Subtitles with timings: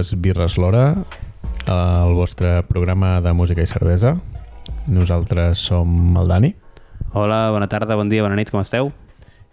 [0.00, 0.94] Dues Birres l'Hora,
[1.68, 4.14] el vostre programa de música i cervesa.
[4.88, 6.54] Nosaltres som el Dani.
[7.12, 8.88] Hola, bona tarda, bon dia, bona nit, com esteu?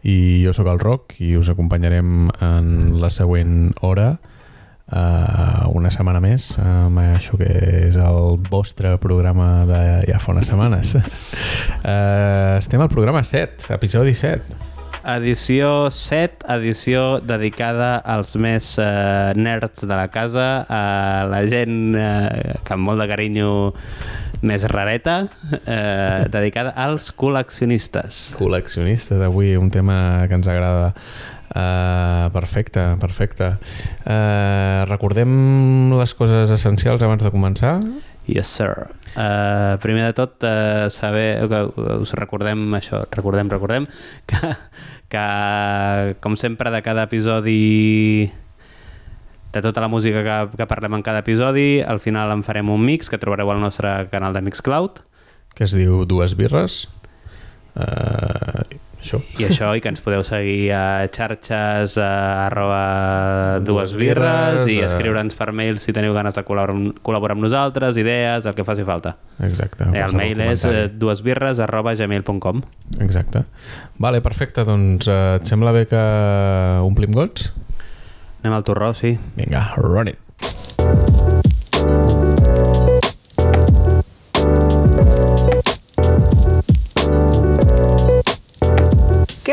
[0.08, 2.70] I jo sóc el Roc i us acompanyarem en
[3.02, 7.52] la següent hora uh, una setmana més amb això que
[7.90, 10.96] és el vostre programa de ja fa unes setmanes.
[10.96, 14.77] uh, estem al programa 7, episodi 7.
[15.08, 22.58] Edició 7, edició dedicada als més eh, nerds de la casa, a la gent eh,
[22.68, 23.52] que amb molt de carinyo
[24.44, 25.16] més rareta,
[25.64, 28.20] eh, dedicada als col·leccionistes.
[28.36, 30.92] Col·leccionistes, avui un tema que ens agrada.
[31.48, 33.48] Uh, perfecte, perfecte.
[34.04, 35.32] Uh, recordem
[35.96, 37.78] les coses essencials abans de començar?
[38.28, 38.90] Yes, sir.
[39.16, 41.62] Uh, primer de tot, uh, saber que
[41.96, 43.88] us recordem això, recordem, recordem,
[44.30, 44.52] que
[45.10, 48.32] que, com sempre, de cada episodi
[49.54, 52.84] de tota la música que, que parlem en cada episodi, al final en farem un
[52.84, 55.02] mix que trobareu al nostre canal de Mixcloud.
[55.56, 56.86] Que es diu Dues Birres.
[57.78, 58.68] Uh,
[59.08, 59.20] això.
[59.40, 62.12] I això, i que ens podeu seguir a xarxes a
[62.48, 67.98] arroba dues birres i escriure'ns per mail si teniu ganes de col·laborar, col·laborar amb nosaltres,
[67.98, 69.16] idees, el que faci falta.
[69.48, 69.88] Exacte.
[69.94, 72.62] Eh, el mail és eh, duesbirres arroba gmail.com
[73.04, 73.46] Exacte.
[73.98, 74.66] Vale, perfecte.
[74.68, 76.04] Doncs eh, et sembla bé que
[76.86, 77.52] omplim gots?
[78.44, 79.18] Anem al torró, sí.
[79.40, 81.27] Vinga, run it.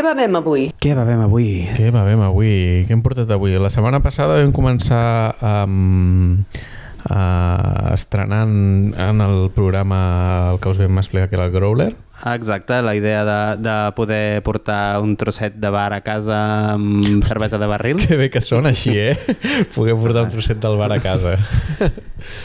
[0.04, 0.68] Bevem avui?
[0.80, 1.50] Què bevem avui?
[1.76, 2.54] Què bevem avui?
[2.86, 3.56] Què hem portat avui?
[3.60, 5.04] La setmana passada vam començar
[5.40, 6.62] amb...
[7.04, 9.98] Uh, estrenant en el programa
[10.54, 11.90] el que us vam explicar que era el Growler
[12.22, 17.24] Ah, exacte, la idea de, de poder portar un trosset de bar a casa amb
[17.26, 17.98] cervesa de barril.
[18.00, 19.18] Que bé que sona així, eh?
[19.76, 21.34] Poder portar un trosset del bar a casa.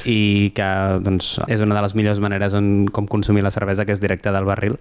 [0.04, 0.70] I que
[1.06, 4.34] doncs, és una de les millors maneres on, com consumir la cervesa, que és directe
[4.36, 4.76] del barril.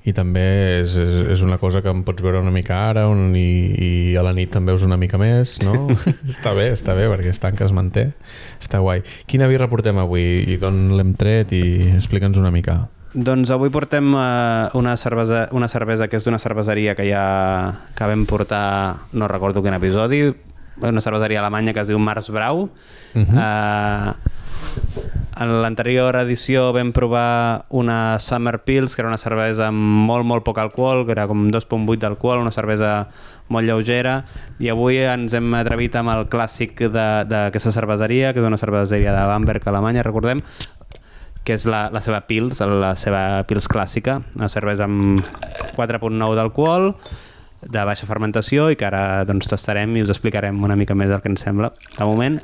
[0.00, 0.42] I també
[0.80, 3.90] és, és, és una cosa que em pots veure una mica ara un, i, i
[4.16, 5.90] a la nit també veus una mica més, no?
[6.34, 8.06] està bé, està bé, perquè tant que es manté.
[8.62, 9.04] Està guai.
[9.28, 11.62] Quina birra portem avui i d'on l'hem tret i
[11.92, 12.80] explica'ns una mica.
[13.12, 17.24] Doncs avui portem uh, una, cervesa, una cervesa que és d'una cerveseria que ja
[17.98, 20.28] que vam portar, no recordo quin episodi,
[20.80, 22.70] una cerveseria alemanya que es diu Mars Brau.
[23.12, 23.34] Uh -huh.
[23.36, 30.26] uh, en l'anterior edició vam provar una Summer Pils, que era una cervesa amb molt,
[30.28, 33.08] molt poc alcohol, que era com 2.8 d'alcohol, una cervesa
[33.48, 34.18] molt lleugera,
[34.60, 39.22] i avui ens hem atrevit amb el clàssic d'aquesta cerveseria, que és una cerveseria de
[39.30, 40.42] Bamberg, Alemanya, recordem,
[41.44, 45.24] que és la, la seva Pils, la seva Pils clàssica, una cervesa amb
[45.78, 46.92] 4.9 d'alcohol,
[47.60, 51.24] de baixa fermentació i que ara doncs, tastarem i us explicarem una mica més el
[51.24, 51.72] que ens sembla.
[51.96, 52.40] De moment,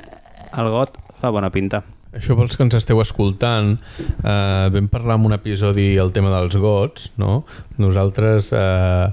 [0.57, 1.83] el got fa bona pinta.
[2.15, 3.75] Això pels que ens esteu escoltant,
[4.23, 7.41] eh, vam parlar en un episodi el tema dels gots, no?
[7.77, 9.07] Nosaltres, eh,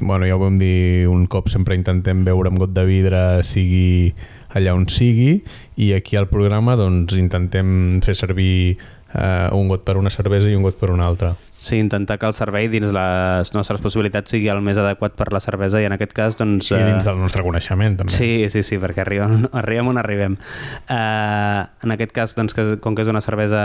[0.00, 4.14] bueno, ja ho vam dir un cop, sempre intentem veure amb got de vidre sigui
[4.54, 5.42] allà on sigui
[5.78, 8.78] i aquí al programa doncs intentem fer servir
[9.14, 11.34] eh, un got per una cervesa i un got per una altra.
[11.60, 15.42] Sí, intentar que el servei dins les nostres possibilitats sigui el més adequat per la
[15.44, 16.70] cervesa i en aquest cas doncs...
[16.72, 18.14] I dins del nostre coneixement també.
[18.14, 20.38] Sí, sí, sí, perquè arribem, arribem on arribem.
[20.88, 23.60] Uh, en aquest cas, doncs, que, com que és una cervesa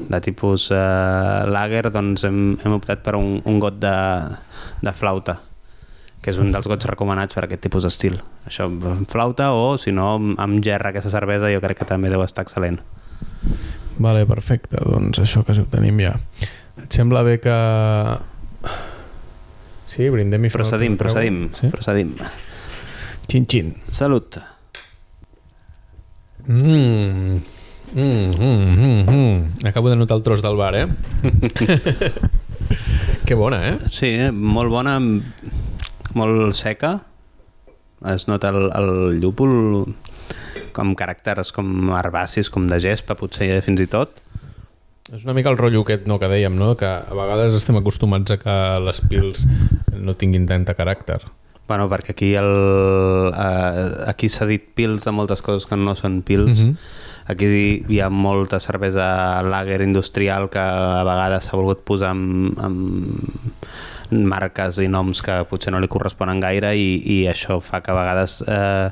[0.00, 3.96] de tipus uh, lager, doncs hem, hem optat per un, un got de,
[4.80, 5.42] de flauta
[6.24, 8.16] que és un dels gots recomanats per aquest tipus d'estil.
[8.48, 12.24] Això amb flauta o, si no, amb gerra aquesta cervesa jo crec que també deu
[12.24, 12.80] estar excel·lent.
[13.98, 14.78] Vale, perfecte.
[14.82, 16.14] Doncs això que ho tenim ja.
[16.82, 17.54] Et sembla bé que...
[19.94, 21.70] Sí, brindem i Procedim, procedim, sí?
[21.70, 22.16] procedim.
[23.30, 23.70] Xin, xin.
[23.94, 24.40] Salut.
[26.48, 27.38] Mmm,
[27.94, 29.66] mm, mm, mm, mm.
[29.70, 30.88] Acabo de notar el tros del bar, eh?
[33.24, 33.78] que bona, eh?
[33.88, 34.98] Sí, molt bona,
[36.18, 36.96] molt seca.
[38.04, 39.94] Es nota el, el llúpol
[40.74, 44.20] com caràcters com herbacis, com de gespa, potser fins i tot
[45.12, 46.72] és una mica el rotllo aquest no, que dèiem, no?
[46.80, 49.42] que a vegades estem acostumats a que les pils
[49.92, 51.18] no tinguin tant de caràcter.
[51.68, 52.50] Bueno, perquè aquí, el,
[53.30, 56.58] eh, aquí s'ha dit pils de moltes coses que no són pils.
[56.58, 56.70] Mhm.
[56.70, 56.76] -huh.
[57.26, 63.20] Aquí hi ha molta cervesa lager industrial que a vegades s'ha volgut posar amb, amb
[64.10, 67.94] marques i noms que potser no li corresponen gaire i, i això fa que a
[67.94, 68.90] vegades eh,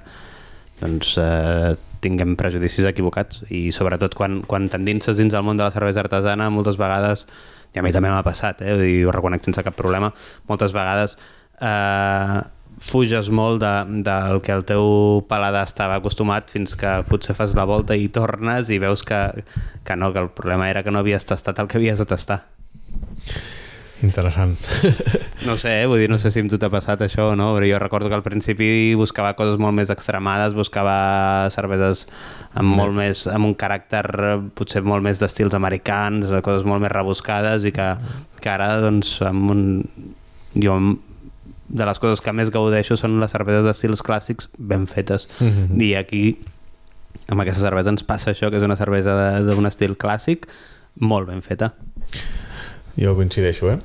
[0.83, 5.75] doncs, eh, tinguem prejudicis equivocats i sobretot quan, quan t'endinses dins el món de la
[5.75, 7.27] cervesa artesana moltes vegades,
[7.73, 10.11] i a mi també m'ha passat, eh, i ho reconec sense cap problema,
[10.51, 11.17] moltes vegades
[11.63, 12.43] eh,
[12.83, 17.67] fuges molt de, del que el teu paladar estava acostumat fins que potser fas la
[17.69, 19.21] volta i tornes i veus que,
[19.87, 22.43] que no, que el problema era que no havies tastat el que havies de tastar.
[24.03, 24.59] Interessant.
[25.43, 25.87] No sé, eh?
[25.91, 28.07] vull dir, no sé si amb tu t'ha passat això o no, però jo recordo
[28.07, 32.05] que al principi buscava coses molt més extremades, buscava cerveses
[32.55, 34.05] amb molt més, amb un caràcter
[34.55, 37.89] potser molt més d'estils americans, coses molt més rebuscades i que,
[38.39, 39.65] que ara, doncs, amb un...
[40.55, 40.79] jo
[41.73, 45.27] de les coses que més gaudeixo són les cerveses d'estils clàssics ben fetes.
[45.41, 45.83] Mm -hmm.
[45.83, 46.25] I aquí,
[47.29, 50.47] amb aquesta cervesa ens passa això, que és una cervesa d'un estil clàssic
[51.01, 51.73] molt ben feta.
[52.99, 53.79] Jo coincideixo, eh?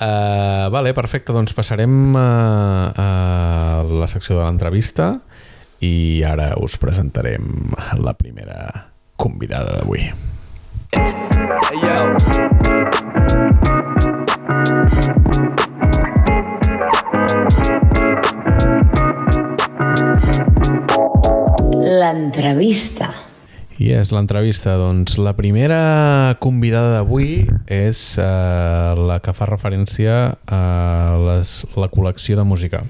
[0.00, 1.32] uh, vale, perfecte.
[1.32, 2.28] Doncs passarem a,
[2.90, 3.08] a
[3.86, 5.14] la secció de l'entrevista
[5.84, 10.10] i ara us presentarem la primera convidada d'avui.
[10.96, 12.16] Hey, yo.
[21.86, 23.25] L'entrevista.
[23.76, 24.76] I és l'entrevista.
[24.80, 30.60] Doncs la primera convidada d'avui és uh, la que fa referència a
[31.20, 32.84] les, la col·lecció de música.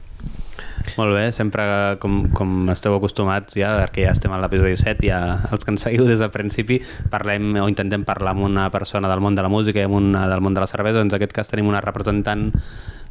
[0.96, 1.64] Molt bé, sempre
[2.00, 5.82] com, com esteu acostumats ja, perquè ja estem a l'episodi 7, ja els que ens
[5.88, 6.78] seguiu des del principi
[7.12, 10.28] parlem o intentem parlar amb una persona del món de la música i amb una
[10.30, 12.52] del món de la cervesa, doncs en aquest cas tenim una representant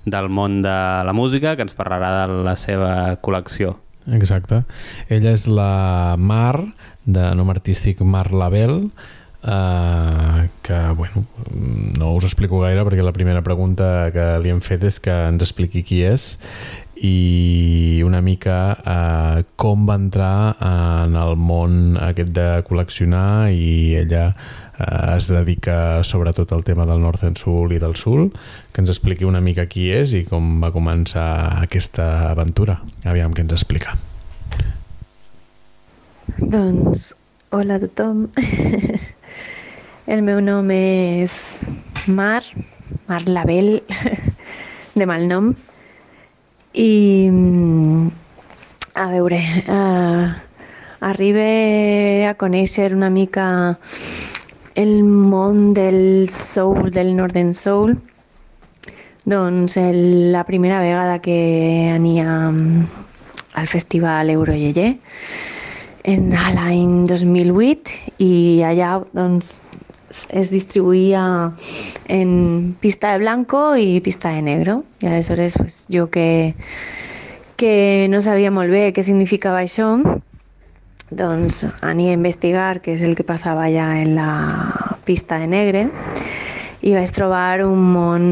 [0.06, 3.76] del món de la música que ens parlarà de la seva col·lecció.
[4.14, 4.64] Exacte.
[5.10, 6.62] Ella és la Mar,
[7.06, 8.90] de nom artístic Mar Label,
[9.46, 11.26] eh, que, bueno,
[11.98, 15.46] no us explico gaire perquè la primera pregunta que li hem fet és que ens
[15.46, 16.36] expliqui qui és
[16.96, 24.30] i una mica eh, com va entrar en el món aquest de col·leccionar i ella
[24.80, 28.32] eh, es dedica sobretot al tema del Northern Soul i del Soul
[28.72, 31.30] que ens expliqui una mica qui és i com va començar
[31.62, 33.98] aquesta aventura aviam què ens explica
[36.38, 37.14] Doncs,
[37.52, 38.26] hola a tothom.
[40.14, 41.64] El meu nom és
[42.12, 42.42] Mar,
[43.08, 43.78] Mar Label,
[45.00, 45.54] de mal nom.
[46.76, 48.10] I, mm,
[49.00, 50.28] a veure, uh,
[51.08, 51.48] arribe
[52.28, 53.48] a conèixer una mica
[54.76, 57.96] el món del soul, del Northern Soul,
[59.26, 62.86] doncs el, la primera vegada que ania mm,
[63.56, 65.00] al festival Euroyeye,
[66.04, 69.56] en l'any 2008 i allà doncs,
[70.30, 71.24] es distribuïa
[72.08, 74.84] en pista de blanco i pista de negro.
[75.02, 76.56] I aleshores pues, jo que,
[77.58, 79.96] que no sabia molt bé què significava això,
[81.12, 84.30] doncs ania a investigar què és el que passava allà en la
[85.06, 85.88] pista de negre
[86.86, 88.26] i vaig trobar un món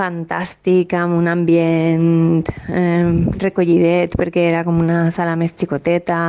[0.00, 3.08] fantàstic, amb un ambient eh,
[3.42, 6.20] recollidet, perquè era com una sala més xicoteta,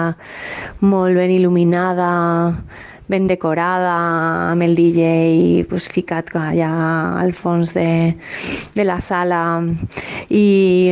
[0.83, 2.09] molt ben il·luminada,
[3.11, 3.91] ben decorada,
[4.51, 6.71] amb el DJ pues, ficat allà
[7.19, 8.15] al fons de,
[8.73, 9.41] de la sala
[10.31, 10.45] i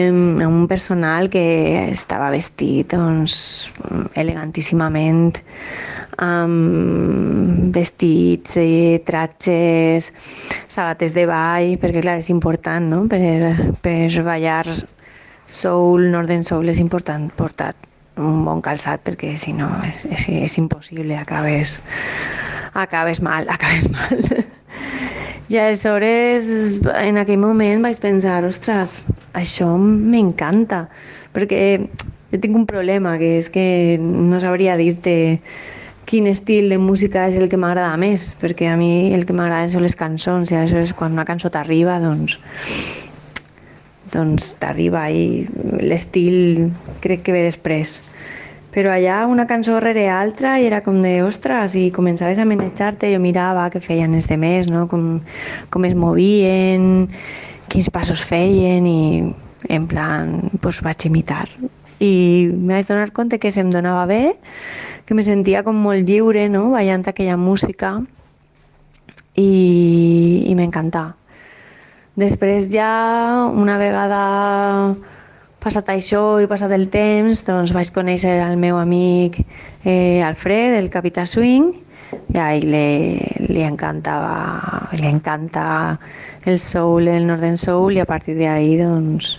[0.03, 1.45] amb un personal que
[1.87, 3.71] estava vestit doncs,
[4.19, 5.31] elegantíssimament
[6.19, 10.11] amb vestits, eh, tratges,
[10.67, 13.05] sabates de ball, perquè clar, és important, no?
[13.07, 14.65] Per, per ballar
[15.47, 17.71] soul, northern soul, és important portar
[18.19, 21.79] un bon calçat, perquè si no és, és, és impossible, acabes,
[22.73, 24.23] acabes mal, acabes mal.
[25.49, 30.83] I aleshores, en aquell moment vaig pensar, ostres, això m'encanta,
[31.33, 31.63] perquè
[32.29, 33.65] jo tinc un problema, que és que
[33.99, 35.17] no sabria dir-te
[36.09, 39.69] quin estil de música és el que m'agrada més, perquè a mi el que m'agrada
[39.73, 42.39] són les cançons i aleshores quan una cançó t'arriba doncs
[44.13, 45.45] doncs t'arriba i
[45.83, 46.69] l'estil
[47.03, 47.99] crec que ve després.
[48.69, 53.09] Però allà una cançó rere altra i era com de, ostres, i començaves a manejar-te,
[53.13, 54.85] jo mirava què feien els demés, no?
[54.91, 55.17] com,
[55.73, 57.07] com es movien,
[57.69, 58.99] quins passos feien i
[59.69, 61.47] en plan, doncs vaig imitar.
[61.99, 62.13] I
[62.53, 64.37] em vaig donar compte que se'm donava bé,
[65.05, 67.97] que me sentia com molt lliure, no?, ballant aquella música
[69.35, 71.18] i, i m'encantava.
[72.19, 74.19] Després ja, una vegada
[75.63, 79.37] passat això i passat el temps, doncs vaig conèixer el meu amic
[79.85, 81.69] eh, Alfred, el Capità Swing,
[82.33, 85.63] i a ell li, li encantava, li encanta
[86.43, 89.37] el soul, el northern soul, i a partir d'ahí, doncs,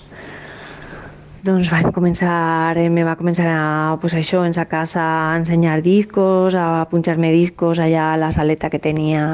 [1.45, 3.65] doncs van començar, me va començar a,
[4.01, 8.73] pues això, en sa casa a ensenyar discos, a punxar-me discos allà a la saleta
[8.73, 9.27] que tenia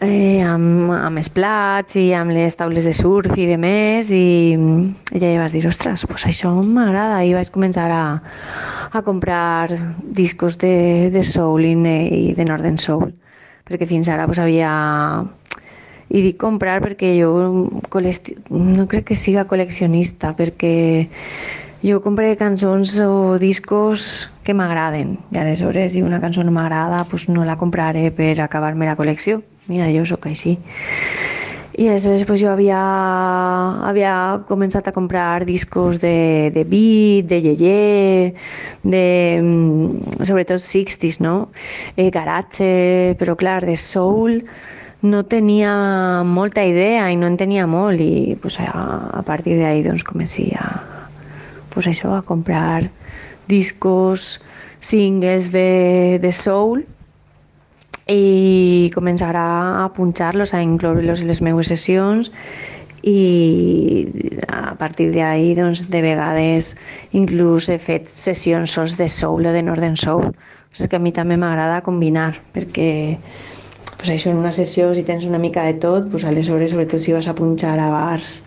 [0.00, 4.54] eh, amb, amb els plats i amb les taules de surf i de més i,
[4.54, 8.04] i ja vas dir, ostres, pues això m'agrada i vaig començar a,
[8.92, 11.74] a comprar discos de, de soul i,
[12.36, 13.12] de Northern Soul
[13.68, 14.72] perquè fins ara pues, havia
[16.08, 17.32] i dic comprar perquè jo
[18.48, 21.08] no crec que siga col·leccionista perquè
[21.84, 27.28] jo compré cançons o discos que m'agraden i aleshores si una cançó no m'agrada pues
[27.28, 30.58] no la compraré per acabar-me la col·lecció mira, jo sóc així.
[31.78, 32.78] I aleshores pues, jo havia,
[33.86, 34.12] havia
[34.48, 38.32] començat a comprar discos de, de beat, de yeye,
[38.82, 39.04] de,
[39.38, 41.52] mm, sobretot 60s, no?
[41.94, 44.42] Eh, garage, però clar, de soul
[45.06, 48.02] no tenia molta idea i no en tenia molt.
[48.02, 48.74] I pues, a,
[49.14, 50.66] a partir d'ahí doncs, comenci a,
[51.70, 52.88] pues, això, a comprar
[53.46, 54.40] discos,
[54.82, 56.88] singles de, de soul
[58.08, 62.32] i començar a, punxar-los, a incloure-los en les meves sessions
[63.04, 64.08] i
[64.48, 66.74] a partir d'ahí doncs, de vegades
[67.12, 70.32] inclús he fet sessions sols de soul o de northern soul.
[70.72, 73.18] És que a mi també m'agrada combinar perquè
[73.98, 77.12] pues això en una sessió si tens una mica de tot pues aleshores sobretot si
[77.12, 78.42] vas a punxar a bars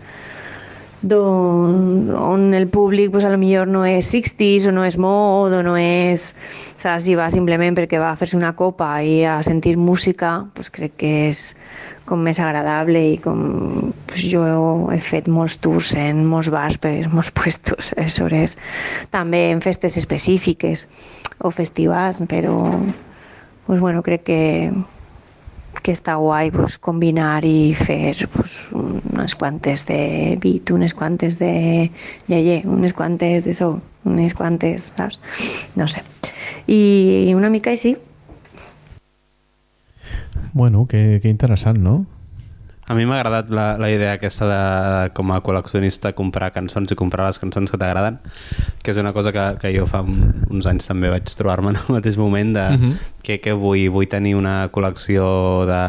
[1.02, 5.52] don, on el públic pues, a lo millor no és 60s o no és mod
[5.52, 6.30] o no és
[6.78, 10.70] saps, si va simplement perquè va a fer-se una copa i a sentir música pues,
[10.70, 11.42] crec que és
[12.06, 14.46] com més agradable i com pues, jo
[14.94, 17.92] he fet molts tours en molts bars per molts puestos.
[17.98, 18.56] Aleshores
[19.10, 20.86] també en festes específiques
[21.42, 22.56] o festivals però
[23.66, 24.42] pues, bueno, crec que
[25.80, 31.90] que està guai pues, combinar i fer pues, unes quantes de beat, unes quantes de
[32.28, 35.20] lleye, unes quantes de soul, unes quantes, saps?
[35.76, 36.04] No sé.
[36.66, 37.96] I una mica així.
[40.52, 42.04] Bueno, que, que interessant, no?
[42.92, 44.56] A mi m'ha agradat la, la idea aquesta de,
[45.16, 48.18] com a col·leccionista, comprar cançons i comprar les cançons que t'agraden,
[48.84, 50.18] que és una cosa que, que jo fa un,
[50.52, 52.92] uns anys també vaig trobar-me en el mateix moment de uh -huh.
[53.24, 55.24] que, que vull, vull tenir una col·lecció
[55.72, 55.80] de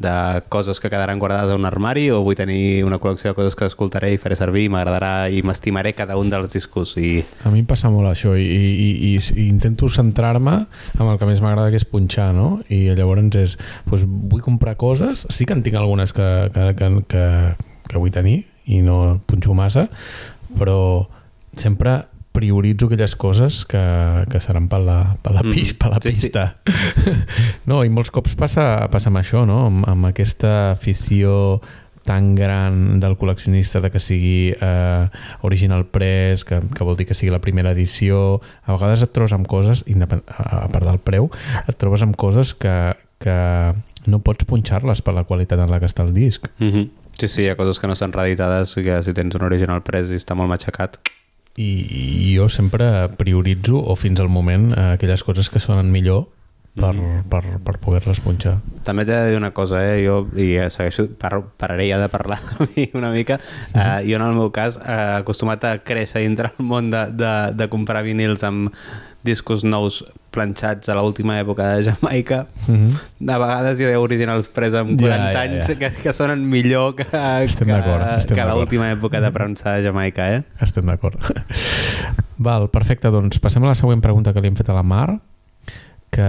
[0.00, 3.56] de coses que quedaran guardades a un armari o vull tenir una col·lecció de coses
[3.56, 7.52] que escoltaré i faré servir i m'agradarà i m'estimaré cada un dels discos i A
[7.52, 10.56] mi em passa molt això i, i, i, i intento centrar-me
[10.96, 12.62] amb el que més m'agrada que és punxar, no?
[12.72, 13.58] I llavors és,
[13.90, 17.24] doncs vull comprar coses, sí que en tinc algunes que, que, que, que,
[17.90, 19.88] que vull tenir i no punxo massa,
[20.56, 20.78] però
[21.52, 21.98] sempre
[22.32, 23.80] prioritzo aquelles coses que,
[24.30, 26.30] que seran per la, per la, pis, Mm, per la sí, sí.
[26.30, 26.56] pista.
[27.70, 29.66] no, i molts cops passa, passa amb això, no?
[29.66, 31.60] Amb, amb aquesta afició
[32.06, 35.04] tan gran del col·leccionista de que sigui eh,
[35.46, 38.40] original press, que, que vol dir que sigui la primera edició.
[38.64, 41.30] A vegades et trobes amb coses, a part del preu,
[41.66, 42.74] et trobes amb coses que,
[43.20, 43.36] que
[44.06, 46.48] no pots punxar-les per la qualitat en la que està el disc.
[46.58, 46.88] Mm -hmm.
[47.20, 50.08] Sí, sí, hi ha coses que no són reeditades que si tens un original pres
[50.10, 50.96] i està molt matxacat.
[51.56, 51.70] I,
[52.30, 56.28] i jo sempre prioritzo, o fins al moment, eh, aquelles coses que sonen millor
[56.74, 57.24] per, Mhm.
[57.28, 58.60] per, per poder-les punxar.
[58.86, 60.04] També t'he de dir una cosa, eh?
[60.06, 62.38] jo i eh, segueixo, par pararé ja de parlar
[62.94, 63.40] una mica.
[63.74, 67.32] Uh, jo en el meu cas, uh, acostumat a créixer dintre el món de, de,
[67.58, 68.70] de comprar vinils amb
[69.26, 70.00] discos nous
[70.30, 72.92] planxats a l'última època de Jamaica, Mm -hmm.
[73.18, 75.74] de vegades hi ha originals pres amb Ja, 40 ja, anys ja.
[75.74, 77.06] Que, que sonen millor que,
[77.44, 80.42] Estem que, que l'última època de premsa de Jamaica, eh?
[80.60, 81.18] Estem d'acord.
[82.38, 85.18] Val, perfecte, doncs passem a la següent pregunta que li hem fet a la Mar,
[86.10, 86.26] que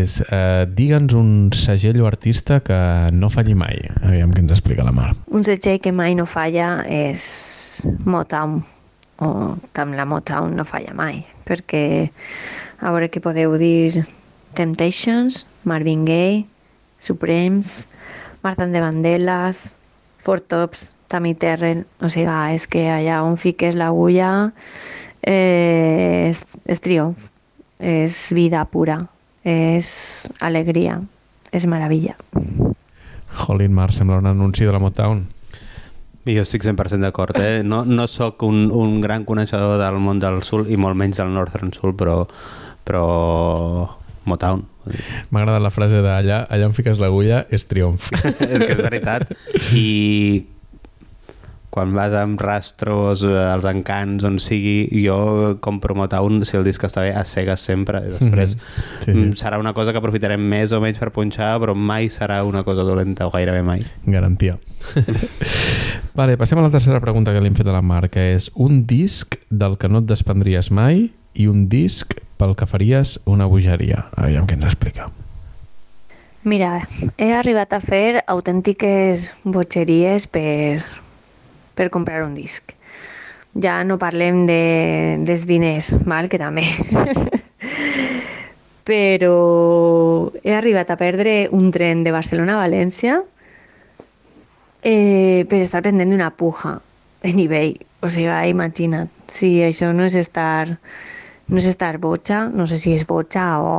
[0.00, 3.80] és eh, digue'ns un segell o artista que no falli mai.
[4.02, 5.14] Aviam què ens explica la Mar.
[5.32, 8.62] Un segell que mai no falla és Motown,
[9.22, 11.84] o amb la Motown no falla mai, perquè
[12.80, 14.04] a veure què podeu dir
[14.54, 16.44] Temptations, Marvin Gaye,
[16.98, 17.88] Supremes,
[18.42, 19.74] Martin de Vandellas,
[20.18, 24.50] Four Tops, Tammy Terrell, o sigui, és que allà on fiques l'agulla
[25.22, 27.28] eh, és, és triomf,
[27.78, 29.02] és vida pura,
[29.44, 31.00] és alegria,
[31.52, 32.16] és meravella.
[33.34, 35.24] Jolín, Mar, sembla un anunci de la Motown.
[36.24, 37.60] Jo estic 100% d'acord, eh?
[37.64, 41.34] No, no sóc un, un gran coneixedor del món del Soul i molt menys del
[41.34, 42.22] Northern Soul, però,
[42.88, 43.04] però
[44.24, 44.64] Motown.
[45.28, 48.08] M'ha agradat la frase de allà, allà on fiques l'agulla és triomf.
[48.40, 49.28] és que és veritat.
[49.76, 49.84] I
[51.74, 56.84] quan vas amb rastros, eh, als encants, on sigui, jo compro Motown, si el disc
[56.86, 57.98] està bé, a cegues sempre.
[58.06, 59.10] I després Sí, sí.
[59.10, 62.62] mm, serà una cosa que aprofitarem més o menys per punxar, però mai serà una
[62.62, 63.82] cosa dolenta, o gairebé mai.
[64.06, 64.54] Garantia.
[66.14, 68.50] vale, passem a la tercera pregunta que li hem fet a la Mar, que és
[68.54, 73.46] un disc del que no et desprendries mai i un disc pel que faries una
[73.50, 74.06] bogeria.
[74.14, 75.10] Aviam què ens explica.
[76.44, 76.82] Mira,
[77.16, 80.82] he arribat a fer autèntiques botxeries per,
[81.74, 82.72] per comprar un disc.
[83.54, 86.28] Ja no parlem de, dels diners, val?
[86.30, 86.64] que també.
[88.84, 93.22] Però he arribat a perdre un tren de Barcelona a València
[94.84, 96.76] eh, per estar pendent d'una puja
[97.24, 97.72] en eBay.
[98.04, 100.76] O sigui, imagina't, si això no és estar,
[101.48, 103.72] no és estar botxa, no sé si és botxa o,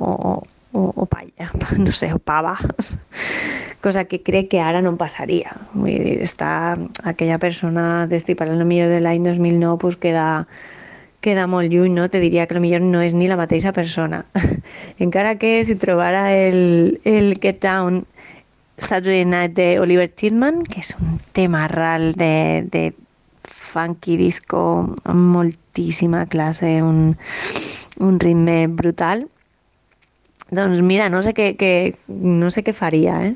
[0.00, 0.32] o,
[0.72, 1.50] o, o palla,
[1.84, 2.56] no sé, o pava.
[3.80, 5.54] Cosa que crec que ara no em passaria.
[5.74, 6.50] Vull dir, està
[7.06, 10.48] aquella persona, t'estic parlant millor de l'any 2009, pues queda,
[11.22, 12.08] queda molt no?
[12.08, 14.24] Te diria que millor no és ni la mateixa persona.
[14.98, 18.04] Encara que si trobara el, el Get Down
[18.78, 22.92] Saturday Night de Oliver Chitman, que és un tema ral de, de
[23.42, 24.60] funky disco
[25.04, 27.16] amb moltíssima classe, un,
[27.98, 29.26] un ritme brutal.
[30.50, 31.72] Doncs mira, no sé què, què,
[32.08, 33.34] no sé què faria, eh?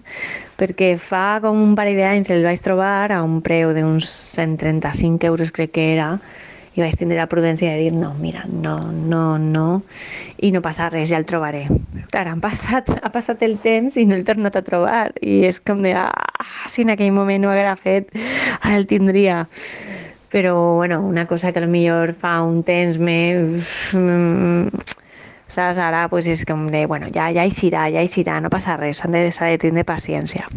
[0.62, 5.50] perquè fa com un parell d'anys el vaig trobar a un preu d'uns 135 euros
[5.50, 6.12] crec que era
[6.72, 9.82] i vaig tindre la prudència de dir no, mira, no, no, no
[10.38, 11.66] i no passa res, ja el trobaré
[12.12, 15.58] clar, han passat, ha passat el temps i no el tornat a trobar i és
[15.60, 16.12] com de ah,
[16.70, 18.14] si en aquell moment no haguera fet
[18.60, 19.42] ara el tindria
[20.32, 22.96] però bueno, una cosa que millor fa un temps
[25.52, 25.78] saps?
[25.78, 29.16] Ara pues, és com de, bueno, hi serà, ja hi serà, no passa res, s'han
[29.16, 30.48] de, s'ha de tindre paciència.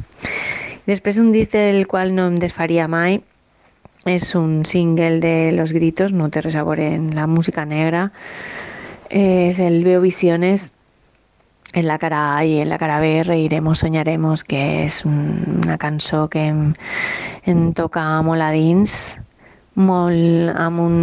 [0.86, 3.22] Després un disc del qual no em desfaria mai
[4.06, 8.12] és un single de Los Gritos, no té res en la música negra,
[9.10, 10.74] és el Veo Visiones,
[11.74, 15.78] en la cara A i en la cara B reiremos, soñaremos, que és un, una
[15.78, 16.74] cançó que em,
[17.44, 18.42] em toca molt
[19.76, 20.96] molt, amb, un,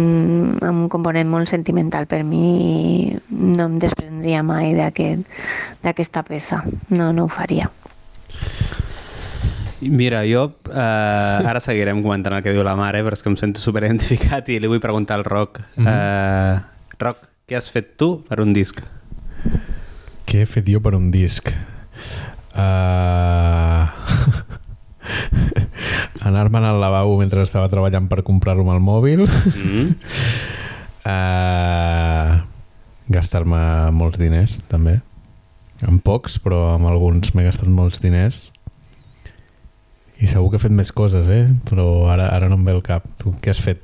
[0.61, 6.63] amb un component molt sentimental per mi i no em desprendria mai d'aquesta aquest, peça.
[6.89, 7.69] No, no ho faria.
[9.83, 13.37] Mira, jo eh, ara seguirem comentant el que diu la mare, però és que em
[13.39, 15.59] sento super identificat i li vull preguntar al Roc.
[15.75, 15.91] Mm -hmm.
[15.93, 18.81] eh, Roc, què has fet tu per un disc?
[20.25, 21.53] Què he fet jo per un disc?
[22.55, 23.85] Uh...
[26.27, 29.87] anar-me'n al lavabo mentre estava treballant per comprar-ho al mòbil mm.
[31.09, 32.31] uh,
[33.15, 33.63] gastar-me
[33.95, 34.99] molts diners també
[35.83, 38.47] amb pocs però amb alguns m'he gastat molts diners
[40.23, 41.45] i segur que he fet més coses eh?
[41.67, 43.83] però ara, ara no em ve el cap tu què has fet?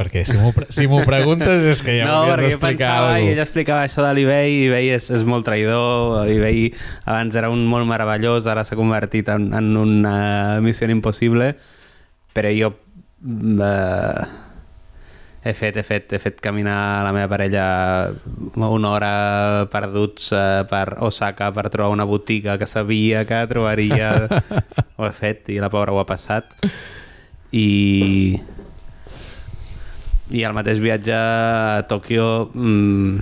[0.00, 3.32] Perquè si m'ho si preguntes és que ja no, m'hauries d'explicar alguna cosa.
[3.34, 6.70] Ella explicava això de l'eBay, eBay és, és molt traïdor, eBay
[7.04, 11.52] abans era un molt meravellós, ara s'ha convertit en, en una missió impossible,
[12.32, 12.72] però jo
[13.20, 14.24] eh,
[15.44, 17.66] he fet, he fet, he fet caminar la meva parella
[18.56, 19.12] una hora
[19.72, 24.28] perduts eh, per Osaka per trobar una botiga que sabia que trobaria
[24.96, 26.56] ho he fet i la pobra ho ha passat
[27.52, 28.38] i
[30.30, 33.18] i el mateix viatge a Tòquio mmm,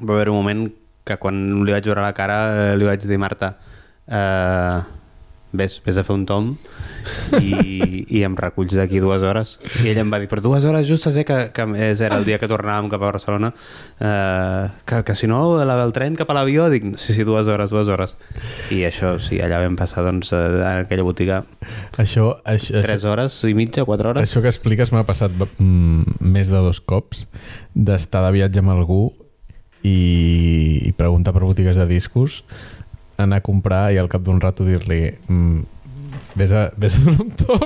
[0.00, 0.66] va haver un moment
[1.06, 3.52] que quan li vaig veure la cara eh, li vaig dir Marta
[4.08, 4.78] eh,
[5.52, 6.54] ves, ves a fer un tom
[7.40, 9.56] i, i em reculls d'aquí dues hores.
[9.82, 12.26] I ella em va dir, per dues hores justes eh, que, que és, era el
[12.28, 13.52] dia que tornàvem cap a Barcelona.
[14.00, 16.68] Eh, que, que si no la, el tren cap a l'avió?
[16.72, 18.16] Dic, sí, sí, dues hores, dues hores.
[18.74, 21.42] I això, sí, allà vam passar doncs en aquella botiga.
[22.00, 24.26] Això, això, tres hores i mitja, quatre hores.
[24.26, 27.26] Això que expliques m'ha passat mm, més de dos cops
[27.74, 29.04] d'estar de viatge amb algú
[29.86, 32.42] i, i preguntar per botigues de discos
[33.16, 35.62] anar a comprar i al cap d'un rato dir-li mm,
[36.36, 37.64] Ves a, ves a un tom.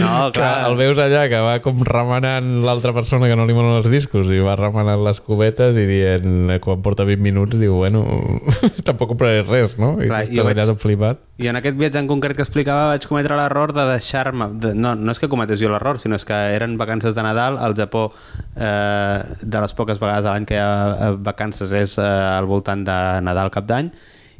[0.00, 0.66] No, clar.
[0.66, 4.32] El veus allà que va com remenant l'altra persona que no li molen els discos
[4.34, 8.02] i va remenant les cubetes i dient, quan porta 20 minuts, diu, bueno,
[8.88, 9.94] tampoc compraré res, no?
[10.02, 10.64] I clar, jo vaig...
[10.72, 11.22] tot flipat.
[11.38, 14.50] I en aquest viatge en concret que explicava vaig cometre l'error de deixar-me...
[14.58, 14.74] De...
[14.74, 17.78] No, no és que cometés jo l'error, sinó és que eren vacances de Nadal al
[17.78, 18.08] Japó
[18.56, 22.50] eh, de les poques vegades a l'any que hi ha eh, vacances és eh, al
[22.50, 23.94] voltant de Nadal cap d'any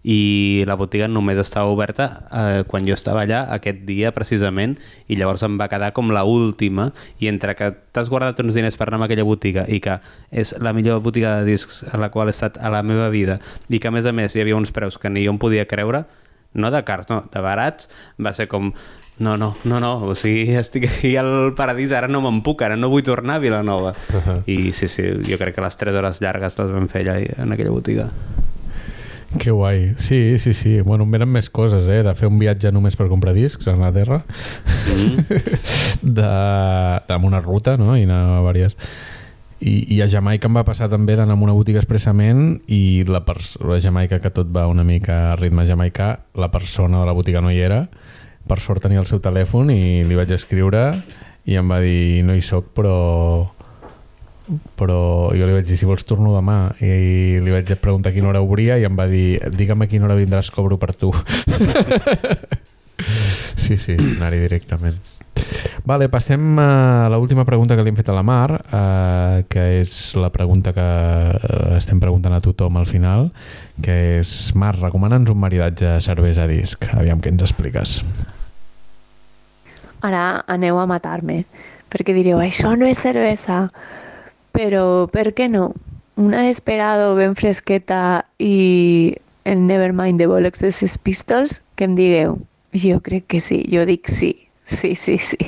[0.09, 5.19] i la botiga només estava oberta eh, quan jo estava allà aquest dia precisament i
[5.21, 6.89] llavors em va quedar com la última
[7.21, 9.99] i entre que t'has guardat uns diners per anar a aquella botiga i que
[10.33, 13.37] és la millor botiga de discs a la qual he estat a la meva vida
[13.69, 15.69] i que a més a més hi havia uns preus que ni jo em podia
[15.69, 16.07] creure
[16.55, 18.73] no de cars, no, de barats va ser com
[19.19, 22.79] no, no, no, no, o sigui, estic aquí al paradís, ara no me'n puc, ara
[22.79, 23.93] no vull tornar a Vilanova.
[24.15, 24.43] Uh -huh.
[24.47, 27.53] I sí, sí, jo crec que les 3 hores llargues les vam fer allà en
[27.53, 28.11] aquella botiga.
[29.37, 29.95] Que guai.
[29.99, 30.81] Sí, sí, sí.
[30.81, 32.01] Bueno, em venen més coses, eh?
[32.07, 34.23] De fer un viatge només per comprar discs a Anglaterra.
[34.89, 35.43] Mm.
[36.17, 36.29] de,
[37.13, 37.93] amb una ruta, no?
[37.99, 38.77] I anar a diverses...
[39.59, 43.25] I, i a Jamaica em va passar també d'anar a una botiga expressament i la,
[43.27, 47.15] pers- a Jamaica, que tot va una mica a ritme jamaicà, la persona de la
[47.17, 47.81] botiga no hi era,
[48.47, 50.85] per sort tenia el seu telèfon i li vaig escriure
[51.51, 52.95] i em va dir no hi soc però
[54.79, 58.31] però jo li vaig dir si vols torno demà i li vaig preguntar a quina
[58.31, 61.13] hora obria i em va dir digue'm a quina hora vindràs cobro per tu
[63.65, 64.99] sí, sí, anar-hi directament
[65.89, 69.93] Vale, passem a l'última pregunta que li hem fet a la Mar, eh, que és
[70.21, 73.31] la pregunta que eh, estem preguntant a tothom al final,
[73.81, 76.85] que és, Mar, recomana'ns un maridatge cervesa a disc.
[76.93, 78.03] Aviam què ens expliques.
[80.05, 81.45] Ara aneu a matar-me,
[81.89, 83.69] perquè direu, això no és cervesa,
[84.55, 85.73] però per què no?
[86.19, 89.15] Una Desperado ben fresqueta i
[89.49, 92.41] el Nevermind de Bollocks de Sex Pistols, que em digueu?
[92.75, 95.39] Jo crec que sí, jo dic sí, sí, sí, sí.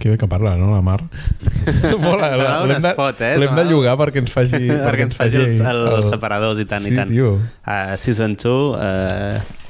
[0.00, 1.02] Que bé que parla, no, la Mar?
[2.02, 2.30] Mola,
[2.64, 3.34] l'hem de, spot, eh?
[3.38, 4.62] l'hem de llogar perquè ens faci...
[4.86, 7.10] perquè ens faci els, els, els separadors i tant sí, i tant.
[7.12, 7.34] Tio.
[7.66, 9.60] Uh, season 2, uh,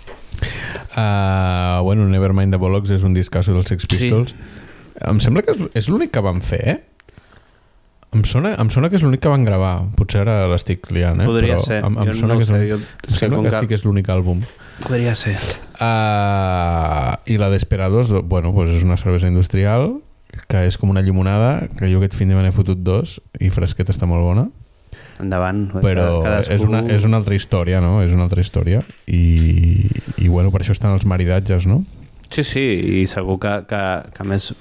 [0.92, 4.34] Uh, bueno, Nevermind de Bollocks és un discasso dels Sex Pistols.
[5.08, 6.78] Em sembla que és, és l'únic que van fer, eh?
[8.12, 9.86] Em sona, em sona que és l'únic que van gravar.
[9.96, 11.24] Potser ara l'estic liant, eh?
[11.24, 11.78] Podria Però ser.
[11.84, 13.60] Em, em Jo sona no que és sé, jo- em és que sembla que, que-
[13.62, 14.42] sí que és l'únic àlbum.
[14.86, 15.36] podria ser.
[15.80, 20.00] Uh, I la Desperados, bueno, pues és una cervesa industrial
[20.48, 23.50] que és com una llimonada, que jo aquest fin de me n'he fotut dos i
[23.52, 24.46] fresqueta està molt bona,
[25.20, 25.66] Endavant.
[25.84, 28.02] però Cadascú- és, una, és una altra història, no?
[28.02, 31.84] És una altra història i, i bueno, per això estan els maridatges, no?
[32.30, 32.64] Sí, sí,
[33.02, 33.82] i segur que, que,
[34.16, 34.54] que a més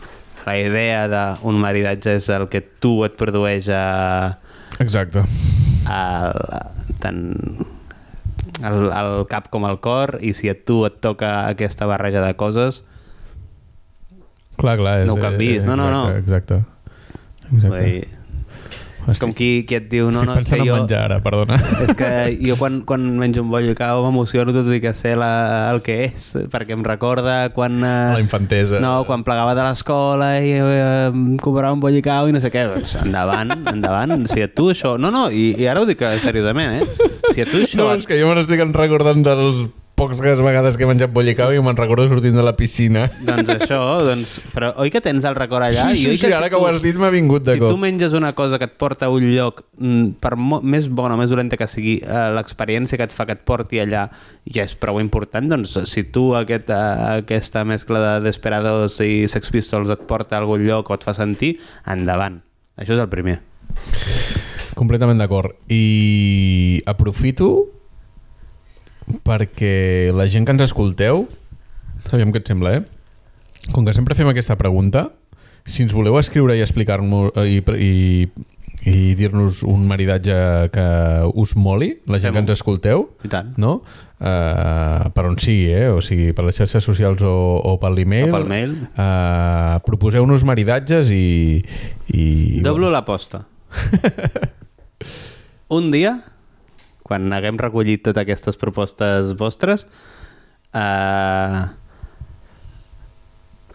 [0.45, 4.37] la idea d'un maridatge és el que tu et produeix a,
[4.81, 5.23] Exacte.
[5.89, 6.01] a,
[7.03, 7.21] tant
[8.61, 12.33] al, al cap com al cor i si a tu et toca aquesta barreja de
[12.39, 12.83] coses
[14.61, 14.99] Clar, clar.
[15.01, 15.65] És, No ho canviïs.
[15.65, 16.01] No, no, no.
[16.13, 16.59] Exacte.
[17.49, 17.65] exacte.
[17.65, 18.03] vull dir,
[19.09, 21.17] és com qui, qui et diu no, Estic no, és que jo, en menjar ara,
[21.23, 21.57] perdona.
[21.85, 25.15] és que jo quan, quan menjo un bollo i cau m'emociono tot i que sé
[25.19, 25.31] la,
[25.71, 28.81] el que és perquè em recorda quan eh, La infantesa.
[28.83, 31.09] no, quan plegava de l'escola i eh,
[31.41, 34.69] cobrava un bollo i cau i no sé què doncs endavant, endavant si a tu
[34.73, 37.11] això, no, no, i, i ara ho dic seriosament eh?
[37.33, 39.65] si a tu això No, és que jo me n'estic recordant dels
[40.01, 43.03] poques vegades que he menjat bollicau i me'n recordo sortint de la piscina.
[43.21, 45.85] doncs això, doncs, però oi que tens el record allà?
[45.93, 47.53] Sí, I oi sí, sí, si ara que tu- ho has dit m'ha vingut de
[47.53, 47.69] si cop.
[47.69, 51.17] tu menges una cosa que et porta a un lloc, mm, per més bona o
[51.21, 54.07] més dolenta que sigui, eh, l'experiència que et fa que et porti allà
[54.49, 59.51] ja és prou important, doncs si tu aquest, eh, aquesta mescla de Desperados i Sex
[59.53, 62.41] Pistols et porta a algun lloc o et fa sentir, endavant.
[62.77, 63.39] Això és el primer.
[64.73, 65.53] Completament d'acord.
[65.69, 67.67] I aprofito
[69.25, 71.25] perquè la gent que ens escolteu,
[72.11, 72.83] aviam què et sembla, eh?
[73.75, 75.09] Com que sempre fem aquesta pregunta,
[75.65, 78.25] si ens voleu escriure i explicar-nos i, i,
[78.89, 80.35] i dir-nos un maridatge
[80.73, 80.85] que
[81.37, 83.51] us moli, la gent que ens escolteu, I tant.
[83.61, 83.81] no?
[84.21, 85.89] Uh, per on sigui, eh?
[85.93, 88.33] O sigui, per les xarxes socials o, o per l'email.
[88.49, 88.75] Mail.
[88.93, 91.61] Uh, proposeu-nos maridatges i...
[92.13, 92.25] i
[92.65, 93.45] Doblo l'aposta.
[95.71, 96.17] Un dia,
[97.11, 99.85] quan haguem recollit totes aquestes propostes vostres,
[100.73, 101.61] eh,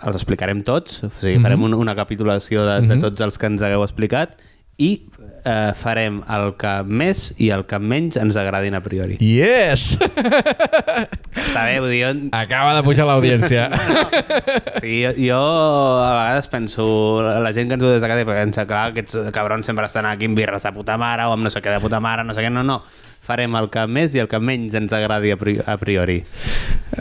[0.06, 3.64] els explicarem tots, o sigui, farem un, una capitulació de, de tots els que ens
[3.64, 4.36] hagueu explicat
[4.76, 4.90] i
[5.48, 9.16] eh, farem el que més i el que menys ens agradin a priori.
[9.24, 9.96] Yes!
[9.96, 13.70] Està bé, vull dir, jo, Acaba de pujar l'audiència.
[14.86, 15.38] Sí, jo, jo
[16.04, 16.84] a vegades penso,
[17.24, 20.28] la gent que ens ho des de casa pensa, clar, aquests cabrons sempre estan aquí
[20.28, 22.44] amb birres de puta mare o amb no sé què de puta mare, no sé
[22.44, 22.82] què, no, no.
[23.26, 26.20] Farem el que més i el que menys ens agradi a pri- a priori.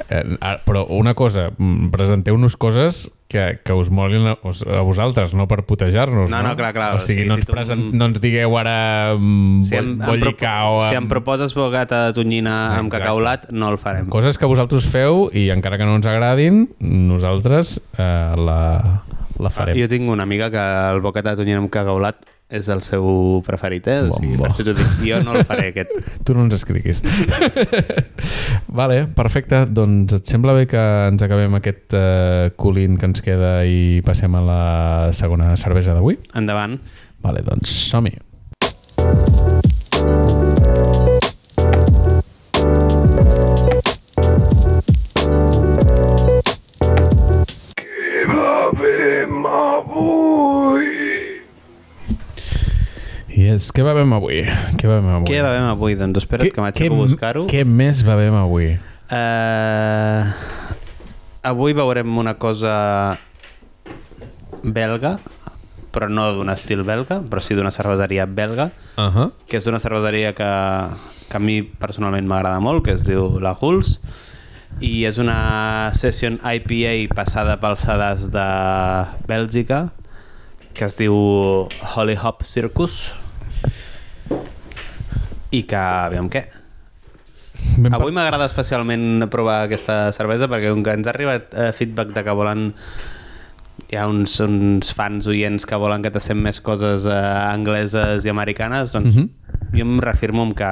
[0.10, 5.34] Eh, ah, Però una cosa, mm, presenteu-nos coses que, que us molin a, a vosaltres,
[5.38, 6.50] no per putejar-nos, No, no?
[6.50, 9.16] no, clar, clar, O sigui, sigui, no, si ens tu- present, no ens digueu ara
[9.18, 10.82] mm, Si em, propo bollicao...
[10.90, 13.04] si em proposes bogata de tonyina amb Exacte.
[13.06, 14.08] cacaulat, no el farem.
[14.10, 19.04] Coses que vosaltres feu i encara que no ens agradin, nosaltres eh, la,
[19.40, 19.78] la farem.
[19.78, 20.62] Jo tinc una amiga que
[20.96, 22.18] el bocata de tonyina amb cacaulat
[22.50, 23.06] és el seu
[23.46, 24.02] preferit, eh?
[24.06, 24.44] O sigui, Bon, bo.
[24.46, 24.92] per això dic.
[25.02, 25.96] Jo no el faré, aquest.
[26.28, 27.02] Tu no ens escriguis.
[28.80, 29.64] vale, perfecte.
[29.66, 34.38] Doncs et sembla bé que ens acabem aquest uh, colint que ens queda i passem
[34.38, 34.62] a la
[35.18, 36.20] segona cervesa d'avui?
[36.38, 36.78] Endavant.
[37.26, 38.14] Vale, doncs som-hi.
[53.56, 54.42] Yes, què bevem avui?
[54.76, 55.30] Què bevem avui?
[55.30, 55.94] Què bevem avui?
[55.96, 57.46] Doncs espera't que m'aixeco a buscar-ho.
[57.48, 58.74] Què més bevem avui?
[59.08, 60.28] Uh,
[61.48, 62.74] avui veurem una cosa
[64.60, 65.14] belga,
[65.96, 69.32] però no d'un estil belga, però sí d'una cerveseria belga, Uh -huh.
[69.48, 70.52] que és d'una cerveseria que,
[71.30, 74.02] que a mi personalment m'agrada molt, que es diu La Huls,
[74.82, 79.92] i és una session IPA passada pels sedars de Bèlgica,
[80.74, 81.14] que es diu
[81.96, 83.16] Holy Hop Circus,
[85.56, 86.46] i que, aviam què,
[87.80, 92.12] Ben Avui m'agrada especialment provar aquesta cervesa perquè com que ens ha arribat eh, feedback
[92.16, 92.66] de que volen
[93.92, 97.16] hi ha uns, uns fans oients que volen que tastem més coses eh,
[97.48, 99.30] angleses i americanes, doncs Mhm.
[99.78, 100.72] jo em reafirmo que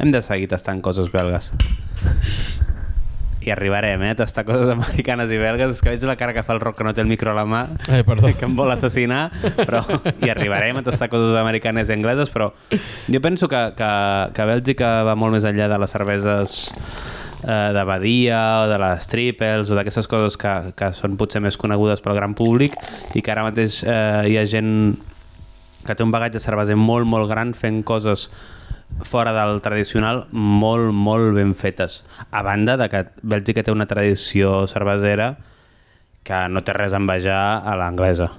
[0.00, 1.50] hem de seguir tastant coses belgues.
[3.44, 5.72] I arribarem, eh, tastar coses americanes i belgues.
[5.74, 7.34] És que veig la cara que fa el Roc que no té el micro a
[7.34, 8.28] la mà, Eh, perdó.
[8.38, 9.30] que em vol assassinar,
[9.66, 9.82] però
[10.22, 13.90] hi arribarem a tastar coses americanes i angleses, però jo penso que, que,
[14.34, 16.72] que Bèlgica va molt més enllà de les cerveses
[17.42, 21.56] eh, de Badia o de les triples o d'aquestes coses que, que són potser més
[21.58, 22.76] conegudes pel gran públic
[23.14, 24.94] i que ara mateix eh, hi ha gent
[25.82, 28.28] que té un bagatge cerveser molt, molt gran fent coses
[29.04, 32.02] fora del tradicional molt, molt ben fetes.
[32.30, 35.36] A banda de que Bèlgica té una tradició cervesera
[36.22, 38.30] que no té res a envejar a l'anglesa.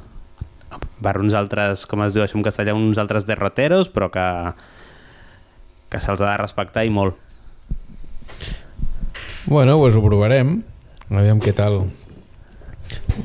[1.04, 4.26] Per uns altres, com es diu això en castellà, uns altres derroteros, però que,
[5.92, 7.20] que se'ls ha de respectar i molt.
[9.46, 10.62] Bueno, doncs ho provarem.
[11.12, 11.84] Aviam què tal.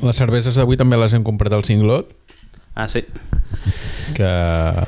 [0.03, 2.11] Les cerveses d'avui també les hem comprat al Cinglot,
[2.79, 3.01] Ah, sí.
[4.13, 4.29] Que...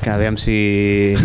[0.04, 1.16] Que aviam si,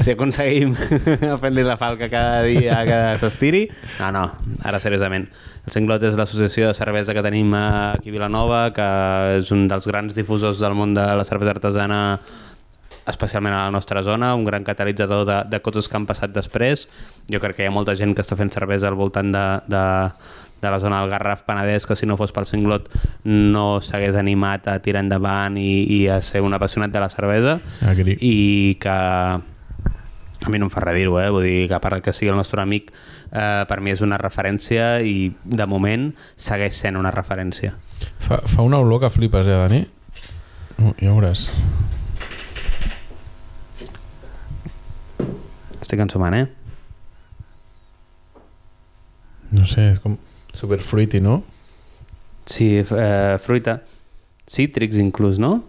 [0.00, 0.74] si aconseguim
[1.42, 3.66] fer-li la falca cada dia que s'estiri.
[4.00, 4.24] No, no,
[4.64, 5.28] ara seriosament.
[5.66, 8.88] El Cinglot és l'associació de cervesa que tenim aquí a Vilanova, que
[9.40, 12.02] és un dels grans difusors del món de la cervesa artesana
[13.06, 16.88] especialment a la nostra zona, un gran catalitzador de, de coses que han passat després.
[17.30, 19.84] Jo crec que hi ha molta gent que està fent cervesa al voltant de, de,
[20.62, 22.88] de la zona del Garraf Penedès que si no fos pel Cinglot
[23.24, 27.58] no s'hagués animat a tirar endavant i, i a ser un apassionat de la cervesa
[27.86, 28.16] Agri.
[28.20, 31.28] i que a mi no em fa res dir-ho, eh?
[31.34, 32.92] vull dir que a part que sigui el nostre amic
[33.32, 37.74] eh, per mi és una referència i de moment segueix sent una referència
[38.20, 39.82] Fa, fa una olor que flipes, eh, Dani?
[40.76, 41.48] Uh, ja ho veuràs.
[45.86, 46.46] estic ensumant, eh?
[49.54, 50.16] No sé, és com
[50.56, 51.42] super fruity, no?
[52.46, 53.80] Sí, eh, fruita
[54.46, 55.64] cítrics inclús, no?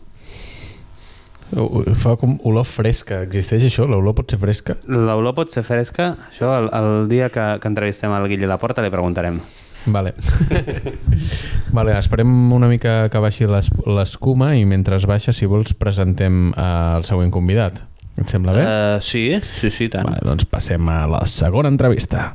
[1.96, 3.22] Fa com olor fresca.
[3.24, 3.86] Existeix això?
[3.88, 4.76] L'olor pot ser fresca?
[4.92, 8.84] L'olor pot ser fresca, això el, el dia que, que entrevistem el Guille la Porta
[8.84, 9.40] li preguntarem.
[9.88, 10.12] Vale.
[11.78, 16.66] vale, esperem una mica que baixi l'es- l'escuma i mentre baixa, si vols, presentem eh,
[17.00, 17.80] el següent convidat.
[18.18, 18.66] Et sembla bé?
[18.66, 19.24] Uh, sí,
[19.62, 20.04] sí, sí, tant.
[20.10, 22.34] Vale, doncs passem a la segona entrevista.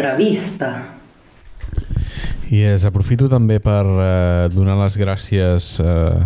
[0.00, 0.96] L'entrevista.
[2.48, 6.22] I es aprofito també per eh, donar les gràcies eh,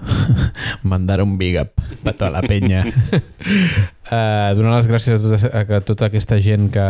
[0.90, 5.80] mandar un big up a tota la penya eh, donar les gràcies a tota, a
[5.86, 6.88] tota aquesta gent que,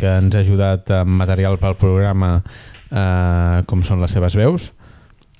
[0.00, 4.70] que ens ha ajudat amb material pel programa eh, com són les seves veus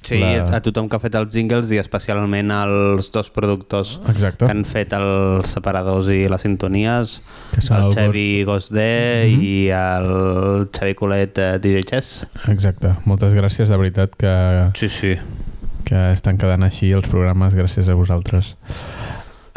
[0.03, 4.47] Sí, La- a, tothom que ha fet els jingles i especialment als dos productors Exacte.
[4.47, 7.21] que han fet els separadors i les sintonies,
[7.53, 9.43] Que el el Xavi Gosdé Mhm.
[9.43, 12.27] i el Xavi Colet eh, DJ Chess.
[12.49, 15.17] Exacte, moltes gràcies, de veritat que, Sí, sí.
[15.85, 18.57] que estan quedant així els programes gràcies a vosaltres.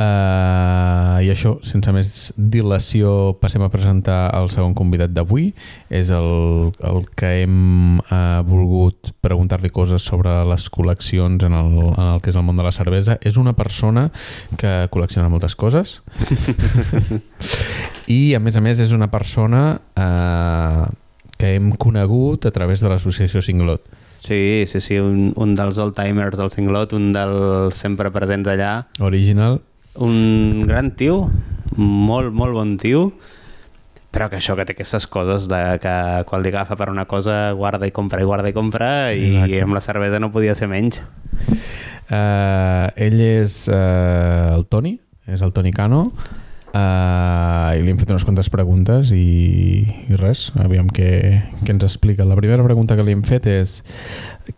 [0.02, 5.52] Uh, I això, sense més dilació, passem a presentar el segon convidat d'avui.
[5.94, 12.08] És el, el que hem uh, volgut preguntar-li coses sobre les col·leccions en el, en
[12.16, 13.20] el que és el món de la cervesa.
[13.22, 14.08] És una persona
[14.58, 16.00] que col·lecciona moltes coses
[18.08, 20.86] i, a més a més, és una persona uh,
[21.38, 23.86] que hem conegut a través de l'associació Singlot.
[24.22, 28.74] Sí, sí, sí, un, un dels old-timers del Cinglot, un dels sempre presents allà.
[29.02, 29.58] Original,
[30.00, 31.30] Un gran tio,
[31.76, 33.10] molt, molt bon tio,
[34.12, 35.96] però que això que té aquestes coses de que
[36.28, 39.62] quan li agafa per una cosa guarda i compra i guarda i compra i Exacte.
[39.66, 41.02] amb la cervesa no podia ser menys.
[42.12, 44.98] Uh, ell és uh, el Toni,
[45.32, 46.06] és el Toni Cano,
[46.72, 51.12] uh, i li hem fet unes quantes preguntes i, i res, aviam què,
[51.62, 52.28] què ens explica.
[52.28, 53.80] La primera pregunta que li hem fet és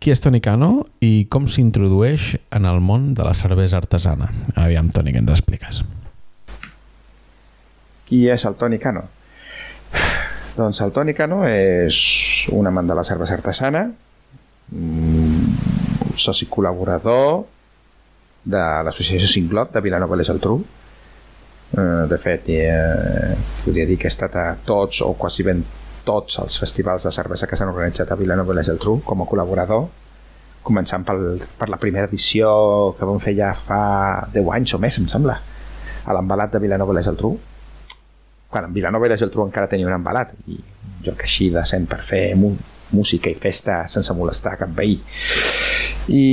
[0.00, 4.30] qui és Toni Cano i com s'introdueix en el món de la cervesa artesana?
[4.54, 5.82] Aviam, Toni, què ens expliques?
[8.08, 9.06] Qui és el Toni Cano?
[10.54, 11.96] Doncs el Toni Cano és
[12.54, 13.88] un amant de la cervesa artesana,
[14.74, 17.42] un soci col·laborador
[18.44, 20.60] de l'associació Cinglot de Vilanova i Geltrú.
[21.74, 23.34] Eh, de fet, eh,
[23.64, 25.64] podria dir que he estat a tots o quasi ben
[26.04, 29.26] tots els festivals de cervesa que s'han organitzat a Vilanova i la Geltrú com a
[29.26, 29.88] col·laborador,
[30.62, 31.24] començant pel,
[31.58, 35.40] per la primera edició que vam fer ja fa 10 anys o més, em sembla,
[36.04, 37.32] a l'embalat de Vilanova i la Geltrú,
[38.52, 40.60] quan en Vilanova i la Geltrú encara tenia un embalat i
[41.04, 45.00] jo que així decent per fer música i festa sense molestar cap veí.
[46.06, 46.24] I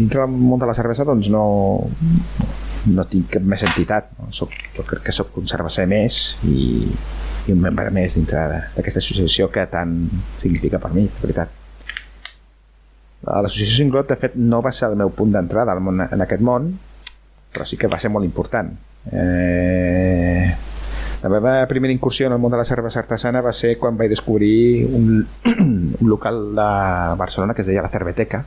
[0.00, 1.44] dintre del món de la cervesa doncs no
[2.92, 4.30] no tinc cap més entitat no?
[4.34, 6.84] Soc, jo crec que sóc un cerveser més i,
[7.46, 8.44] i un membre més dintre
[8.76, 9.94] d'aquesta associació que tant
[10.40, 11.60] significa per mi, de veritat
[13.24, 16.44] l'associació Singlot de fet no va ser el meu punt d'entrada al món- en aquest
[16.44, 16.74] món
[17.54, 18.68] però sí que va ser molt important
[19.12, 20.54] eh,
[21.24, 24.10] la meva primera incursió en el món de la cervesa artesana va ser quan vaig
[24.12, 25.22] descobrir un,
[26.00, 26.68] un local de
[27.16, 28.44] Barcelona que es deia la Cerveteca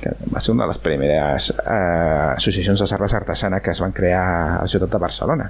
[0.00, 3.92] que va ser una de les primeres eh, associacions de cervesa artesana que es van
[3.92, 5.48] crear a la ciutat de Barcelona.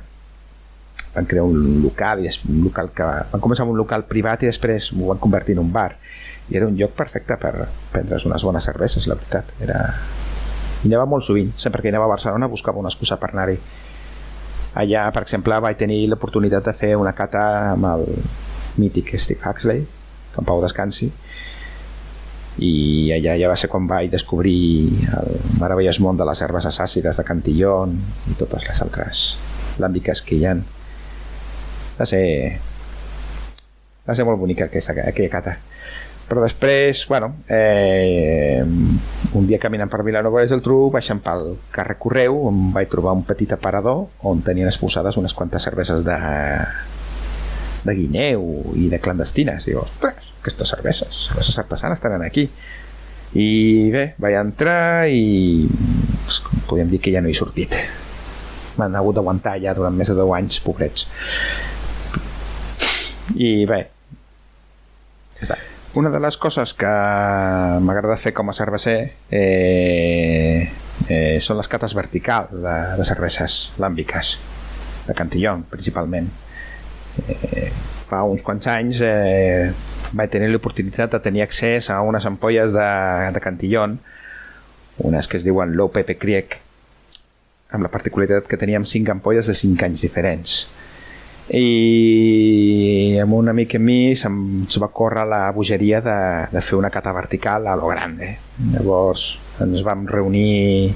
[1.15, 4.51] Van crear un local i un local que van començar amb un local privat i
[4.51, 5.91] després ho van convertir en un bar.
[6.49, 9.53] I era un lloc perfecte per prendre's unes bones cerveses la veritat.
[9.61, 9.83] Era...
[10.85, 13.59] i anava molt sovint sempre que anava a Barcelona buscava una excusa per anar-hi.
[14.79, 18.07] Allà per exemple vaig tenir l'oportunitat de fer una cata amb el
[18.79, 19.83] mític Steve Huxley
[20.33, 21.11] que en Pau descansi
[22.59, 27.21] i allà ja va ser quan vaig descobrir el meravellós món de les cerveses àcides
[27.21, 27.95] de Cantillon
[28.33, 29.29] i totes les altres
[29.79, 30.57] làmbiques que hi ha
[31.99, 32.25] va ser
[34.09, 35.59] va ser molt bonica aquesta, aquella cata.
[36.29, 42.43] Però després, bueno eh, un dia caminant per Vilanova i Geltrú baixant pel carrer Correu
[42.51, 46.19] on vaig trobar un petit aparador on tenien exposades unes quantes cerveses de
[47.85, 49.67] de guineu i de clandestines.
[49.69, 52.49] I dic, ostres, aquestes cerveses cerveses artesanes tenen aquí
[53.39, 53.49] i
[53.93, 55.69] bé, vaig entrar i
[56.25, 57.77] pues, podem dir que ja no he sortit
[58.79, 61.09] m'han hagut d'aguantar ja durant més de 10 anys, pobrets
[63.37, 63.85] i bé.
[65.99, 66.91] Una de les coses que
[67.83, 68.99] m'agrada fer com a cerveser
[69.35, 70.69] eh,
[71.09, 74.35] eh, són les cates verticals de, de cerveses làmbiques,
[75.09, 76.29] de Cantillon principalment.
[77.25, 79.73] Eh, fa uns quants anys eh,
[80.13, 82.89] vaig tenir l'oportunitat de tenir accés a unes ampolles de,
[83.35, 83.99] de Cantillon,
[85.05, 86.59] unes que es diuen Low Pepe Kriek,
[87.71, 90.59] amb la particularitat que teníem 5 ampolles de 5 anys diferents.
[91.49, 96.19] I amb un amic a mi se'ns va córrer la bogeria de,
[96.53, 98.35] de fer una cata vertical a lo grande
[98.75, 99.31] llavors
[99.65, 100.93] ens vam reunir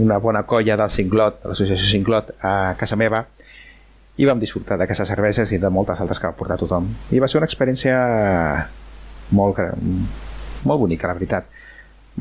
[0.00, 3.26] una bona colla del Cinglot, de l'associació Cinglot a casa meva
[4.22, 6.86] i vam disfrutar d'aquestes cerveses i de moltes altres que va portar tothom.
[7.10, 7.96] I va ser una experiència
[9.34, 9.58] molt,
[10.62, 11.48] molt bonica la veritat.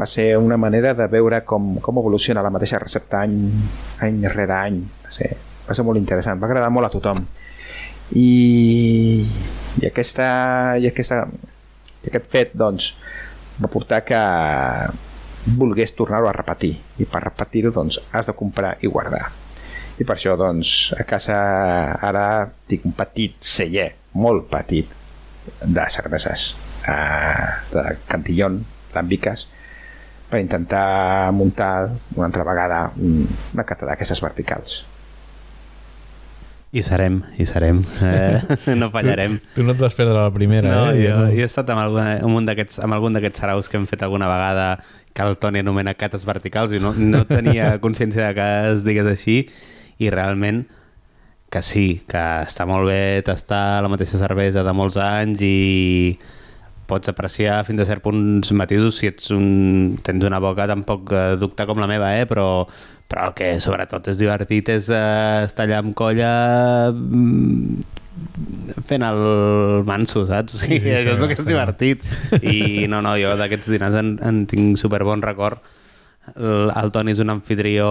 [0.01, 3.35] Va ser una manera de veure com, com evoluciona la mateixa recepta any,
[4.07, 4.79] any rere any.
[5.05, 5.29] Va ser,
[5.67, 7.21] va ser molt interessant, va agradar molt a tothom.
[8.17, 8.31] I,
[9.79, 10.31] i aquesta
[10.81, 11.21] i aquesta
[12.01, 12.89] i aquest fet doncs
[13.61, 14.23] va portar que
[15.59, 16.73] volgués tornar-ho a repetir.
[16.97, 19.29] I per repetir-ho doncs has de comprar i guardar
[20.01, 21.37] i per això doncs a casa
[22.09, 22.25] ara
[22.69, 24.89] tinc un petit celler molt petit
[25.61, 26.51] de cerveses
[26.89, 28.59] eh, de Cantillon,
[28.95, 29.47] làmbiques
[30.31, 34.81] per intentar muntar una altra vegada un, una cata d'aquestes verticals
[36.71, 37.81] I serem, i serem.
[37.99, 39.33] Eh, no fallarem.
[39.41, 41.01] Tu, tu no et vas perdre la primera, No, eh?
[41.03, 43.89] jo, jo he estat amb, alguna, amb, un d'aquests amb algun d'aquests saraus que hem
[43.89, 44.69] fet alguna vegada
[45.11, 49.09] que el Toni anomena cates verticals i no, no tenia consciència de que es digués
[49.11, 49.35] així
[50.01, 50.65] i realment
[51.51, 55.57] que sí, que està molt bé tastar la mateixa cervesa de molts anys i
[56.91, 61.11] pots apreciar fins a cert punts matisos si ets un, tens una boca tan poc
[61.15, 62.25] eh, ducta com la meva, eh?
[62.27, 62.65] però,
[63.11, 66.31] però el que sobretot és divertit és eh, estar allà amb colla
[66.91, 67.83] mm,
[68.87, 69.21] fent el
[69.87, 70.55] manso, saps?
[70.55, 72.03] O sigui, Sí, sí, això és el que és divertit.
[72.41, 75.63] I no, no, jo d'aquests dinars en, en tinc super bon record.
[76.35, 77.87] El, el Toni és un anfitrió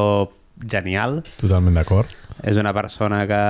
[0.70, 2.06] genial, Totalment d'acord.
[2.42, 3.40] és una persona que,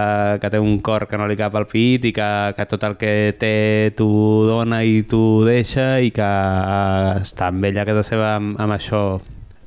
[0.42, 2.96] que té un cor que no li cap al pit i que, que tot el
[2.98, 4.08] que té t'ho
[4.48, 8.74] dona i t'ho deixa i que eh, està amb ella a casa seva amb, amb
[8.74, 9.02] això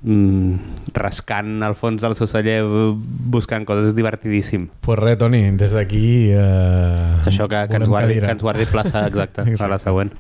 [0.04, 2.60] mm, rascant al fons del seu celler
[3.32, 4.68] buscant coses és divertidíssim.
[4.84, 6.04] Pues res, Toni, des d'aquí...
[6.36, 8.28] Eh, Això que, que, ens guardi, cadira.
[8.28, 9.64] que ens guardi plaça exacta, Exacte.
[9.64, 10.12] a la següent.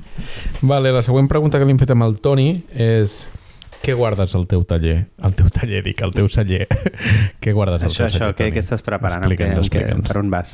[0.61, 3.25] Vale, la següent pregunta que li hem fet amb el Toni és
[3.83, 4.97] què guardes al teu taller?
[5.21, 6.67] Al teu taller, dic, al teu celler.
[7.43, 8.55] què guardes al Això, teu això, celler, què, Toni?
[8.55, 9.25] què estàs preparant?
[9.25, 10.07] Què, Explica'ns, què, explica'ns.
[10.13, 10.53] per on vas?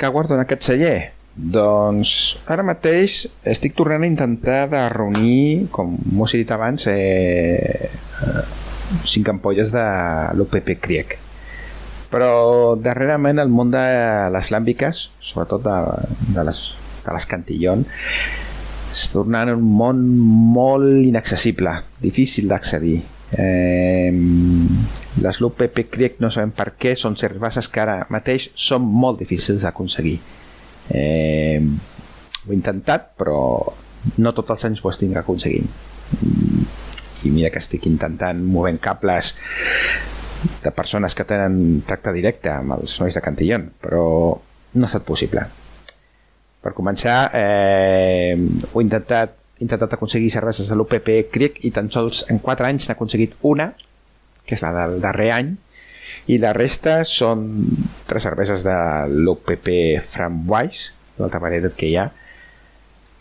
[0.00, 0.94] que guardo en aquest celler?
[1.36, 2.10] Doncs
[2.50, 7.90] ara mateix estic tornant a intentar de reunir, com m'ho he dit abans, eh,
[8.24, 8.44] eh,
[9.04, 9.84] cinc ampolles de
[10.38, 11.18] l'UPP Kriek.
[12.10, 12.30] Però
[12.80, 13.84] darrerament el món de
[14.34, 15.76] les làmbiques, sobretot de,
[16.34, 16.62] de, les,
[17.04, 17.84] de les Cantillon,
[18.90, 20.02] es tornant un món
[20.54, 21.72] molt inaccessible,
[22.02, 22.98] difícil d'accedir.
[23.30, 24.10] Eh,
[25.22, 29.62] les l'UPP Kriek no sabem per què, són cerveses que ara mateix són molt difícils
[29.62, 30.18] d'aconseguir.
[30.90, 33.40] Eh, ho he intentat, però
[34.18, 35.70] no tots els anys ho estic aconseguint.
[37.22, 39.34] I mira que estic intentant movent cables
[40.64, 44.04] de persones que tenen tracte directe amb els nois de Cantillon, però
[44.72, 45.44] no ha estat possible.
[46.60, 48.36] Per començar, eh,
[48.72, 52.68] ho he intentat, he intentat aconseguir cerveses de l'UPP Cric i tan sols en 4
[52.68, 53.70] anys n'he aconseguit una,
[54.44, 55.54] que és la del darrer any,
[56.28, 57.46] i la resta són
[58.10, 58.76] tres cerveses de
[59.08, 59.70] l'UPP
[60.04, 62.10] Framboise, l'altra varietat que hi ha,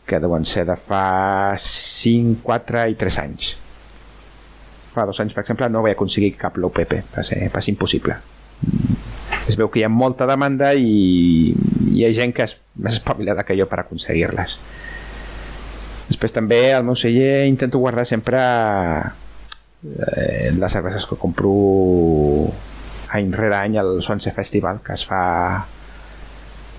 [0.09, 3.55] que deuen ser de fa 5, 4 i 3 anys
[4.99, 8.17] fa dos anys, per exemple, no vaig aconseguir cap l'OPP, va ser, ser impossible.
[9.49, 11.53] Es veu que hi ha molta demanda i
[11.89, 14.59] hi ha gent que és més espavilada que jo per aconseguir-les.
[16.09, 18.39] Després també al meu celler intento guardar sempre
[19.83, 21.53] eh, les cerveses que compro
[23.17, 25.23] any rere any al Swansea Festival que es fa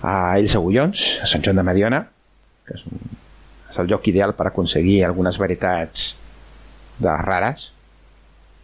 [0.00, 2.04] a Ells Agullons, a Sant Joan de Mediona,
[2.66, 3.02] que és, un,
[3.68, 6.14] és el lloc ideal per aconseguir algunes varietats
[7.00, 7.70] de rares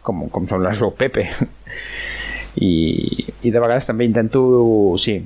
[0.01, 1.27] com, com són les Pepe
[2.57, 4.41] i, i de vegades també intento
[5.01, 5.17] sí,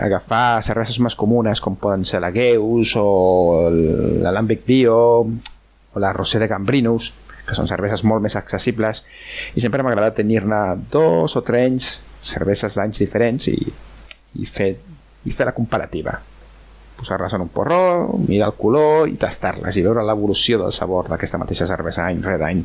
[0.00, 6.40] agafar cerveses més comunes com poden ser la Geus o l'Alambic Bio o la Rosé
[6.40, 7.12] de Gambrinus
[7.48, 9.02] que són cerveses molt més accessibles.
[9.56, 10.60] I sempre m'ha agradat tenir-ne
[10.92, 13.56] dos o tres cerveses d'anys diferents i,
[14.36, 14.74] i, fer,
[15.24, 16.18] i fer la comparativa.
[16.98, 17.80] Posar-les en un porró,
[18.26, 22.50] mirar el color i tastar-les i veure l'evolució del sabor d'aquesta mateixa cervesa any rere
[22.50, 22.64] any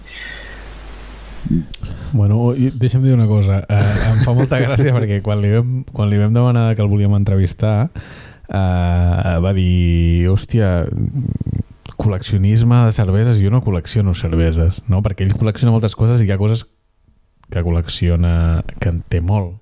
[2.13, 3.63] Bueno, i deixa'm dir una cosa.
[3.67, 6.91] Eh, em fa molta gràcia perquè quan li vam, quan li vam demanar que el
[6.91, 10.85] volíem entrevistar eh, va dir, hòstia,
[11.97, 15.01] col·leccionisme de cerveses, jo no col·lecciono cerveses, no?
[15.05, 16.65] perquè ell col·lecciona moltes coses i hi ha coses
[17.53, 19.59] que col·lecciona, que en té molt.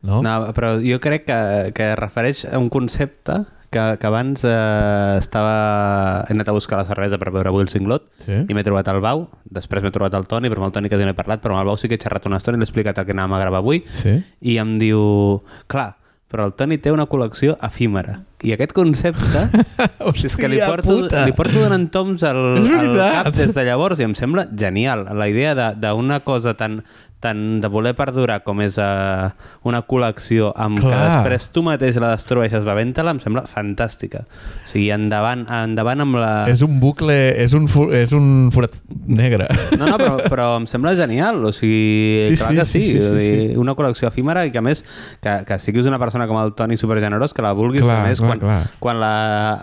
[0.00, 0.22] No?
[0.24, 1.40] no, però jo crec que,
[1.76, 6.24] que refereix a un concepte que, que abans eh, estava...
[6.28, 8.36] he anat a buscar la cervesa per veure avui el cinglot Sí.
[8.48, 11.06] i m'he trobat el Bau, després m'he trobat el Toni, però amb el Toni quasi
[11.06, 12.66] no he parlat, però amb el Bau sí que he xerrat una estona i l'he
[12.68, 14.18] explicat el que anàvem a gravar avui Sí?
[14.42, 15.40] i em diu,
[15.70, 15.94] clar,
[16.30, 18.20] però el Toni té una col·lecció efímera.
[18.46, 19.40] I aquest concepte
[20.14, 21.24] és que li porto, puta.
[21.26, 25.06] li porto donant toms al, al cap des de llavors i em sembla genial.
[25.18, 26.84] La idea de- d'una cosa tan,
[27.20, 29.28] tan de voler perdurar com és uh,
[29.68, 30.90] una col·lecció amb Clar.
[30.90, 34.22] que després tu mateix la destrueixes bevent-te-la em sembla fantàstica.
[34.24, 36.30] O sigui, endavant, endavant amb la...
[36.48, 37.12] És un bucle,
[37.44, 38.72] és un, fu- és un forat
[39.06, 39.50] negre.
[39.76, 43.02] No, no, però, però em sembla genial, o sigui, Sí, clar sí, que sí, sí,
[43.02, 43.56] sí, sí, sí.
[43.60, 44.80] una col·lecció efímera i que a més,
[45.20, 48.20] que, que siguis una persona com el Toni supergenerós, que la vulguis, Clar, a més,
[48.24, 48.60] clar, quan, clar.
[48.80, 49.12] quan la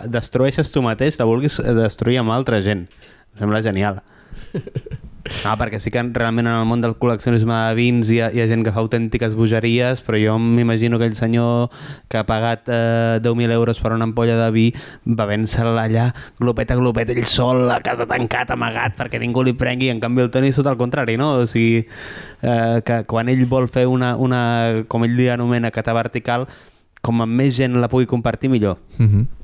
[0.06, 2.86] destrueixes tu mateix, la vulguis destruir amb altra gent.
[3.34, 3.98] Em sembla genial.
[5.44, 8.42] No, perquè sí que realment en el món del col·leccionisme de vins hi ha, hi
[8.42, 11.68] ha gent que fa autèntiques bogeries, però jo m'imagino aquell senyor
[12.10, 14.66] que ha pagat eh, 10.000 euros per una ampolla de vi
[15.04, 16.08] bevent-se'l allà
[16.40, 20.26] glopet a glopet ell sol a casa tancat, amagat, perquè ningú li prengui, en canvi
[20.26, 21.34] el Toni és tot el contrari, no?
[21.42, 21.84] O sigui,
[22.42, 26.48] eh, que quan ell vol fer una, una com ell li anomena, cata vertical,
[27.02, 28.78] com amb més gent la pugui compartir, millor.
[28.98, 29.37] Mhm.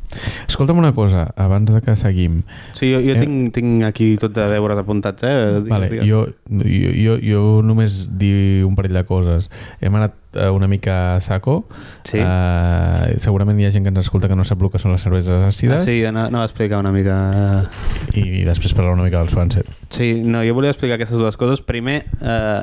[0.49, 2.43] Escolta'm una cosa, abans de que seguim.
[2.75, 3.21] Sí, jo, jo Eh.
[3.21, 5.61] tinc, tinc aquí tot de deures apuntats, eh?
[5.63, 6.09] Digues, Vale, digues.
[6.09, 9.51] jo, jo, jo, jo només dir un parell de coses.
[9.81, 11.67] Hem anat eh, una mica a saco.
[12.05, 12.19] Sí.
[12.21, 15.03] Eh, segurament hi ha gent que ens escolta que no sap el que són les
[15.03, 15.83] cerveses àcides.
[15.83, 17.69] Ah, sí, no, no va explicar una mica...
[18.15, 19.63] I després parlar una mica del Swansea.
[19.91, 21.61] Sí, no, jo volia explicar aquestes dues coses.
[21.63, 22.61] Primer, eh,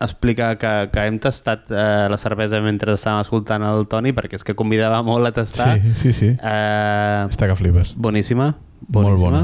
[0.00, 4.44] explicar que, que hem tastat eh, la cervesa mentre estàvem escoltant el Toni, perquè és
[4.46, 5.72] que convidava molt a tastar.
[5.82, 6.28] Sí, sí, sí.
[6.38, 7.94] Eh, Està que flipes.
[7.96, 8.52] boníssima,
[8.88, 9.30] Molt boníssima.
[9.30, 9.42] bona.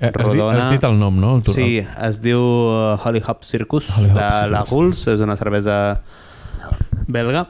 [0.00, 1.34] Eh, has, dit, has dit el nom, no?
[1.38, 4.70] El Sí, es diu uh, Holly Hop Circus, Holly Hop de la Circus.
[4.70, 5.76] Guls, és una cervesa
[7.06, 7.46] belga.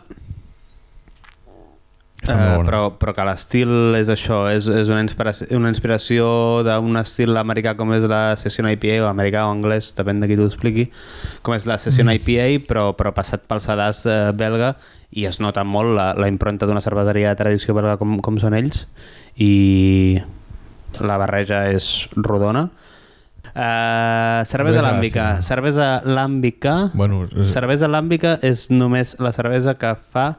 [2.31, 2.69] Està molt Eh, bona.
[2.71, 7.75] però, però que l'estil és això, és, és una inspiració, una inspiració d'un estil americà
[7.77, 10.89] com és la Session IPA, o americà o anglès, depèn de qui t'ho expliqui,
[11.43, 12.17] com és la Session Mm.
[12.21, 14.77] IPA, però, però passat pel sedàs eh, belga,
[15.13, 18.55] i es nota molt la, la impronta d'una cerveseria de tradició belga com, com són
[18.55, 18.87] ells,
[19.37, 20.21] i
[21.01, 22.69] la barreja és rodona.
[23.51, 25.25] Uh, cervesa làmbica.
[25.39, 25.43] àcida.
[25.43, 30.37] Cervesa làmbica Bueno, és- cervesa làmbica és només la cervesa que fa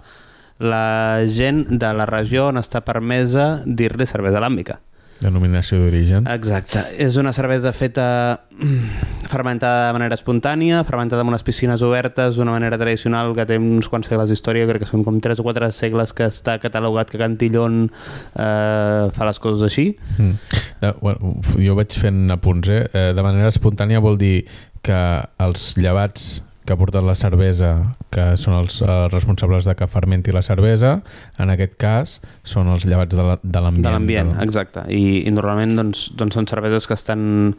[0.62, 4.80] la gent de la regió on està permesa dir-li cervesa làmbica.
[5.22, 6.26] Denominació d'origen.
[6.34, 6.82] Exacte.
[6.98, 8.06] És una cervesa feta
[8.58, 13.60] mm, fermentada de manera espontània, fermentada en unes piscines obertes d'una manera tradicional que té
[13.62, 17.14] uns quants segles d'història, crec que són com 3 o 4 segles que està catalogat
[17.14, 19.92] que Cantillon eh, fa les coses així.
[20.18, 20.62] Mm.
[20.82, 22.88] De, bueno, jo vaig fent apunts, eh?
[22.90, 24.48] Eh, De manera espontània vol dir
[24.82, 25.02] que
[25.46, 30.44] els llevats que porten la cervesa, que són els eh, responsables de que fermenti la
[30.46, 31.02] cervesa,
[31.42, 33.86] en aquest cas són els llevats de la- de l'ambient.
[33.88, 34.84] de l'ambient, del- exacte.
[34.94, 37.56] I, i normalment doncs, doncs són cerveses que estan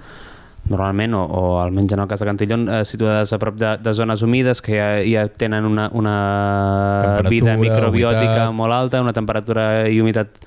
[0.71, 3.95] normalment, o, o almenys en el cas de Cantillon, eh, situades a prop de, de
[3.99, 8.55] zones humides que ja, ja tenen una, una vida microbiòtica humitat.
[8.55, 10.39] molt alta, una temperatura i humitat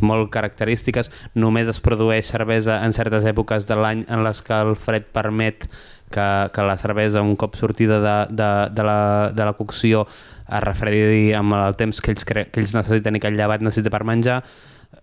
[0.00, 1.10] molt característiques.
[1.34, 5.68] Només es produeix cervesa en certes èpoques de l'any en les que el fred permet
[6.10, 10.06] que, que la cervesa, un cop sortida de, de, de, la, de la cocció,
[10.48, 13.64] es refredi amb el temps que ells, cre que ells necessiten i que el llevat
[13.64, 14.40] necessita per menjar.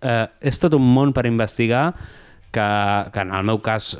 [0.02, 1.92] Eh, és tot un món per investigar
[2.50, 2.66] que,
[3.12, 3.94] que en el meu cas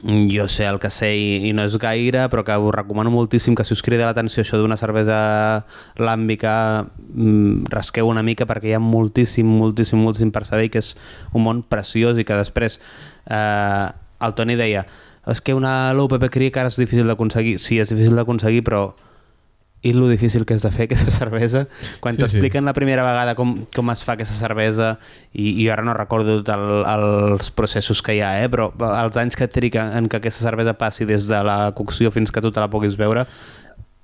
[0.00, 3.54] jo sé el que sé i, i no és gaire, però que us recomano moltíssim
[3.54, 5.66] que si us crida l'atenció això d'una cervesa
[6.00, 10.94] làmbica, mm, rasqueu una mica perquè hi ha moltíssim, moltíssim, moltíssim per saber que és
[11.34, 12.80] un món preciós i que després
[13.28, 13.88] eh,
[14.22, 14.86] el Toni deia
[15.26, 17.58] és que una l'UPP Cric ara és difícil d'aconseguir.
[17.62, 18.92] Sí, és difícil d'aconseguir, però
[19.82, 21.64] i lo difícil que és de fer aquesta cervesa
[22.00, 22.22] quan Sí, sí, sí.
[22.22, 24.92] t'expliquen la primera vegada com, com es fa aquesta cervesa
[25.34, 28.48] i, i ara no recordo tot el, els processos que hi ha, eh?
[28.52, 32.30] però els anys que triga en que aquesta cervesa passi des de la cocció fins
[32.30, 33.26] que tu te la puguis veure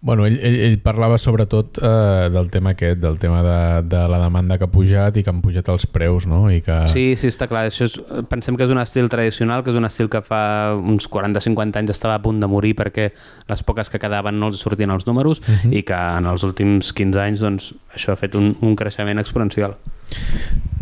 [0.01, 4.21] Bueno, ell, ell, ell parlava sobretot eh, del tema aquest, del tema de, de la
[4.23, 6.45] demanda que ha pujat i que han pujat els preus, no?
[6.55, 6.77] I que...
[6.93, 7.65] Sí, sí, està clar.
[7.67, 7.97] Això és,
[8.31, 10.41] pensem que és un estil tradicional, que és un estil que fa
[10.79, 13.11] uns 40-50 anys estava a punt de morir perquè
[13.51, 15.75] les poques que quedaven no els sortien els números uh -huh.
[15.75, 19.75] i que en els últims 15 anys doncs, això ha fet un, un creixement exponencial.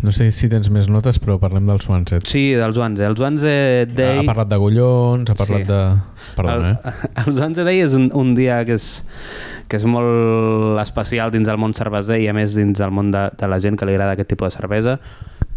[0.03, 2.19] No sé si tens més notes, però parlem del Swansea.
[2.23, 3.03] Sí, dels Wanze.
[3.03, 4.19] Els Wanze Day...
[4.21, 5.67] Ha parlat d'agullons, ha parlat Sí.
[5.67, 5.79] de...
[6.35, 6.91] Perdona, eh?
[6.91, 8.87] el, els Wanze Day és un, un dia que és,
[9.69, 13.27] que és molt especial dins del món cerveser i a més dins del món de,
[13.37, 14.97] de la gent que li agrada aquest tipus de cervesa.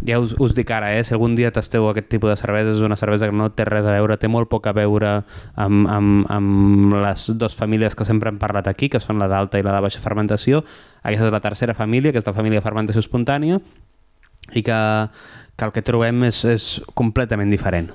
[0.06, 1.02] Ja us, us dic ara, eh?
[1.04, 3.84] si algun dia tasteu aquest tipus de cervesa, és una cervesa que no té res
[3.84, 5.18] a veure, té molt poc a veure
[5.60, 9.60] amb, amb, amb les dues famílies que sempre hem parlat aquí, que són la d'alta
[9.60, 10.64] i la de baixa fermentació.
[11.02, 13.60] Aquesta és la tercera família, que és la família de fermentació espontània,
[14.56, 14.78] i que,
[15.56, 17.92] que el que trobem és, és completament diferent.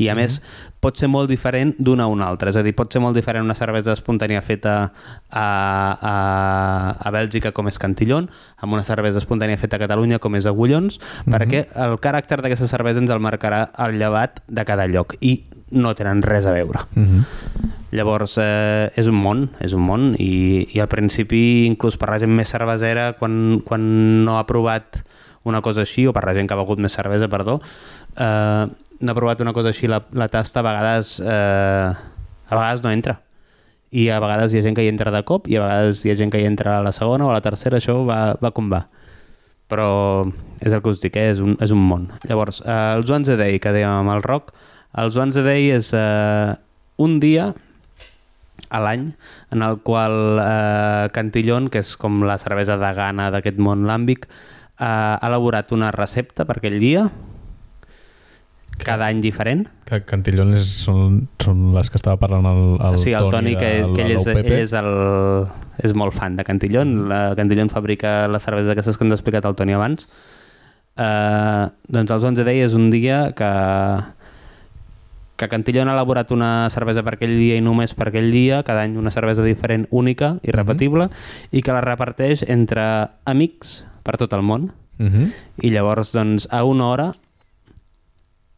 [0.00, 0.40] I a més,
[0.84, 2.52] pot ser molt diferent d'una a una altra.
[2.52, 5.46] És a dir, pot ser molt diferent una cervesa espontània feta a,
[6.12, 6.14] a,
[7.00, 8.28] a Bèlgica com és Cantillon,
[8.60, 13.00] amb una cervesa espontània feta a Catalunya com és Agullons, perquè el caràcter d'aquesta cervesa
[13.02, 15.38] ens el marcarà el llevat de cada lloc i
[15.74, 16.84] no tenen res a veure.
[16.94, 17.24] Uh -huh.
[17.94, 22.18] Llavors, eh, és un món, és un món, i, i al principi, inclús per la
[22.18, 25.04] gent més cervesera, quan, quan no ha provat
[25.44, 27.60] una cosa així, o per la gent que ha begut més cervesa, perdó,
[28.16, 28.66] eh,
[29.04, 31.92] no ha provat una cosa així, la, la tasta a vegades, eh,
[32.48, 33.20] a vegades no entra.
[33.94, 36.10] I a vegades hi ha gent que hi entra de cop, i a vegades hi
[36.10, 38.50] ha gent que hi entra a la segona o a la tercera, això va, va
[38.56, 38.86] com va.
[39.70, 39.88] Però
[40.60, 41.30] és el que us dic, eh?
[41.34, 42.08] és, un, és un món.
[42.28, 44.54] Llavors, eh, els Ones a Day, que dèiem amb el rock,
[45.04, 46.56] els Ones a Day és eh,
[47.02, 47.52] un dia
[48.70, 49.08] a l'any
[49.54, 54.26] en el qual eh, Cantillon, que és com la cervesa de gana d'aquest món làmbic,
[54.26, 57.08] eh, ha elaborat una recepta per aquell dia,
[58.82, 59.66] cada any diferent.
[59.86, 63.60] Que Cantillon és, són, són les que estava parlant el, el sí, el Toni, de
[63.60, 64.90] que, que ell, és, ell és, el,
[65.84, 66.94] és molt fan de Cantillon.
[67.10, 70.08] La Cantillon fabrica les cerveses aquestes que ens ha explicat el Toni abans.
[70.96, 73.50] Eh, doncs els 11 Day és un dia que,
[75.36, 78.86] que Cantillon ha elaborat una cervesa per aquell dia i només per aquell dia, cada
[78.86, 81.10] any una cervesa diferent, única, irrepetible,
[81.50, 84.72] i que la reparteix entre amics per tot el món.
[84.94, 85.30] Uh -huh.
[85.58, 87.14] I llavors, doncs, a una hora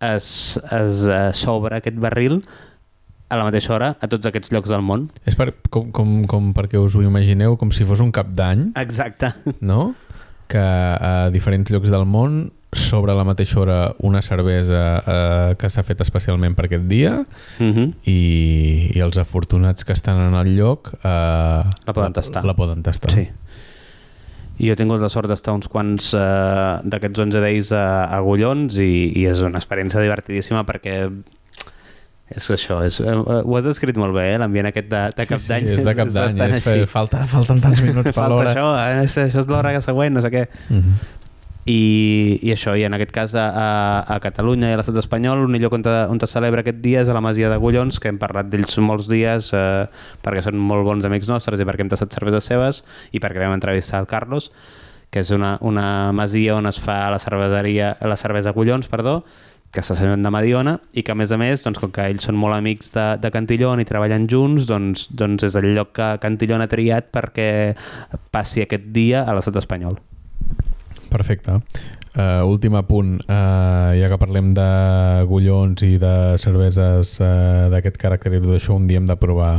[0.00, 2.42] es, es uh, s'obre aquest barril
[3.28, 5.08] a la mateixa hora a tots aquests llocs del món.
[5.26, 8.70] És per, com, com, com perquè us ho imagineu, com si fos un cap d'any,
[8.78, 9.32] Exacte.
[9.60, 9.94] no?
[10.46, 15.82] Que a diferents llocs del món sobre la mateixa hora una cervesa eh, que s'ha
[15.86, 17.24] fet especialment per aquest dia
[17.58, 17.94] Mm -hmm.
[18.04, 22.42] i, i els afortunats que estan en el lloc eh, La poden tastar.
[22.44, 23.10] La, la poden tastar.
[23.10, 23.28] Sí.
[24.56, 28.78] Jo he tingut la sort d'estar uns quants uh, d'aquests 11 days a, a Agullons
[28.80, 30.96] i, i és una experiència divertidíssima perquè
[32.26, 34.38] és això, és, eh, ho has descrit molt bé, eh?
[34.42, 36.80] l'ambient aquest de, de cap sí, d'any sí, és de cap d'any.
[36.90, 38.50] falta, falten tants minuts per Falta l'hora.
[38.50, 39.04] això, eh?
[39.04, 40.42] és, això és l'hora següent, no sé què.
[40.66, 40.96] Uh -huh.
[41.66, 43.46] I, i això, i en aquest cas a,
[44.06, 47.02] a, Catalunya i a l'estat espanyol l'únic lloc on, te, on es celebra aquest dia
[47.02, 49.88] és a la Masia d'Agullons, que hem parlat d'ells molts dies eh,
[50.22, 53.56] perquè són molt bons amics nostres i perquè hem tastat cerveses seves i perquè vam
[53.58, 54.52] entrevistar el Carlos
[55.10, 59.20] que és una, una masia on es fa la cerveseria, la cervesa Collons, perdó,
[59.72, 62.26] que està sent de Mediona i que a més a més, doncs, com que ells
[62.28, 66.10] són molt amics de, de Cantillon i treballen junts, doncs, doncs és el lloc que
[66.22, 67.48] Cantillon ha triat perquè
[68.34, 69.98] passi aquest dia a l'estat espanyol.
[71.10, 71.60] Perfecte.
[72.16, 74.68] Uh, últim apunt, uh, ja que parlem de
[75.28, 79.58] gullons i de cerveses uh, d'aquest caràcter i tot això, un dia hem de provar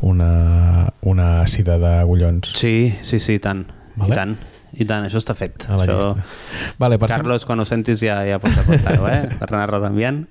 [0.00, 2.54] una, una àcida de gullons.
[2.56, 3.66] Sí, sí, sí, i tant.
[3.98, 4.14] Vale.
[4.14, 4.34] I tant.
[4.78, 5.66] I tant, això està fet.
[5.68, 5.98] A la això...
[5.98, 6.72] llista.
[6.80, 9.22] Vale, passem, Carlos, quan ho sentis ja, ja pots apuntar-ho, eh?
[9.40, 10.24] Per enviant.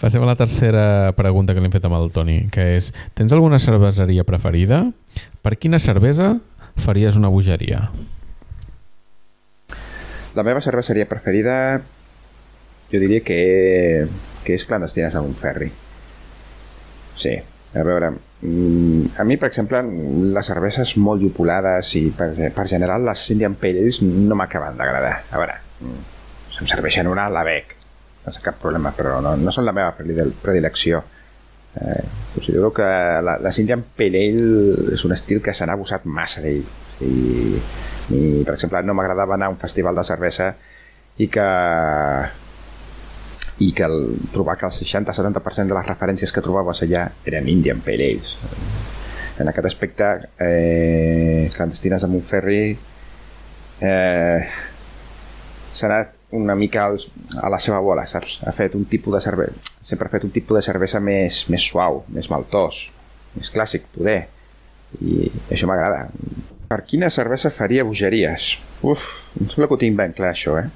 [0.00, 0.84] passem a la tercera
[1.16, 4.84] pregunta que li hem fet amb el Toni, que és, tens alguna cerveseria preferida?
[5.40, 6.34] Per quina cervesa
[6.76, 7.88] faries una bogeria?
[10.34, 11.80] La meva cerveseria preferida
[12.90, 14.06] jo diria que,
[14.44, 15.70] que és Clandestines a Montferri.
[17.20, 17.34] Sí,
[17.74, 18.12] a veure,
[18.42, 19.82] mm, a mi, per exemple,
[20.34, 25.16] les cerveses molt llupolades i per, per general les Indian Pale no m'acaben d'agradar.
[25.30, 26.00] A veure, mm,
[26.54, 27.76] si em serveixen una, la bec,
[28.26, 31.02] no sé cap problema, però no, no són la meva predile- predilecció.
[31.80, 32.02] Eh,
[32.34, 36.42] considero que la, les Indian Pale Ale és un estil que se n'ha abusat massa
[36.42, 36.64] d'ell.
[37.06, 37.60] I,
[38.10, 40.52] i, per exemple, no m'agradava anar a un festival de cervesa
[41.20, 41.48] i que
[43.60, 47.82] i que el, trobar que el 60-70% de les referències que trobaves allà eren Indian
[47.84, 48.36] Pale Ales.
[49.40, 50.06] En aquest aspecte,
[50.40, 52.62] eh, Clandestines de Montferri
[53.80, 54.48] eh,
[55.72, 58.38] s'ha anat una mica als, a la seva bola, saps?
[58.46, 61.68] Ha fet un tipus de cervesa, sempre ha fet un tipus de cervesa més, més
[61.72, 62.86] suau, més maltós,
[63.36, 64.22] més clàssic, poder.
[65.04, 66.08] I això m'agrada.
[66.70, 68.52] Per quina cervesa faria bogeries?
[68.86, 69.06] Uf,
[69.40, 70.68] em sembla que ho tinc ben clar, això, eh?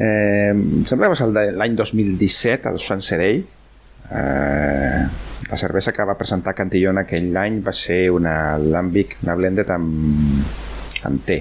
[0.00, 1.28] Eh, em sembla que va ser
[1.60, 5.02] l'any 2017 al Sant Serei eh,
[5.50, 10.42] la cervesa que va presentar Cantillon aquell any va ser una Lambic, una blended amb,
[11.06, 11.38] amb té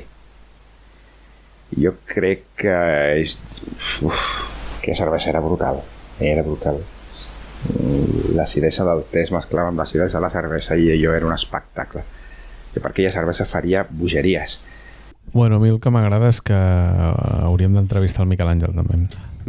[1.82, 2.78] jo crec que
[3.24, 3.40] és,
[4.06, 4.28] uf,
[4.84, 5.82] que cervesa era brutal
[6.22, 6.84] era brutal
[7.64, 11.36] Mm, l'acidesa del té es mesclava amb l'acidesa de la cervesa i allò era un
[11.36, 12.02] espectacle
[12.74, 14.60] jo per aquella cervesa faria bogeries
[15.32, 19.00] Bueno, a mi el que m'agrada és que hauríem d'entrevistar el Miquel Àngel també.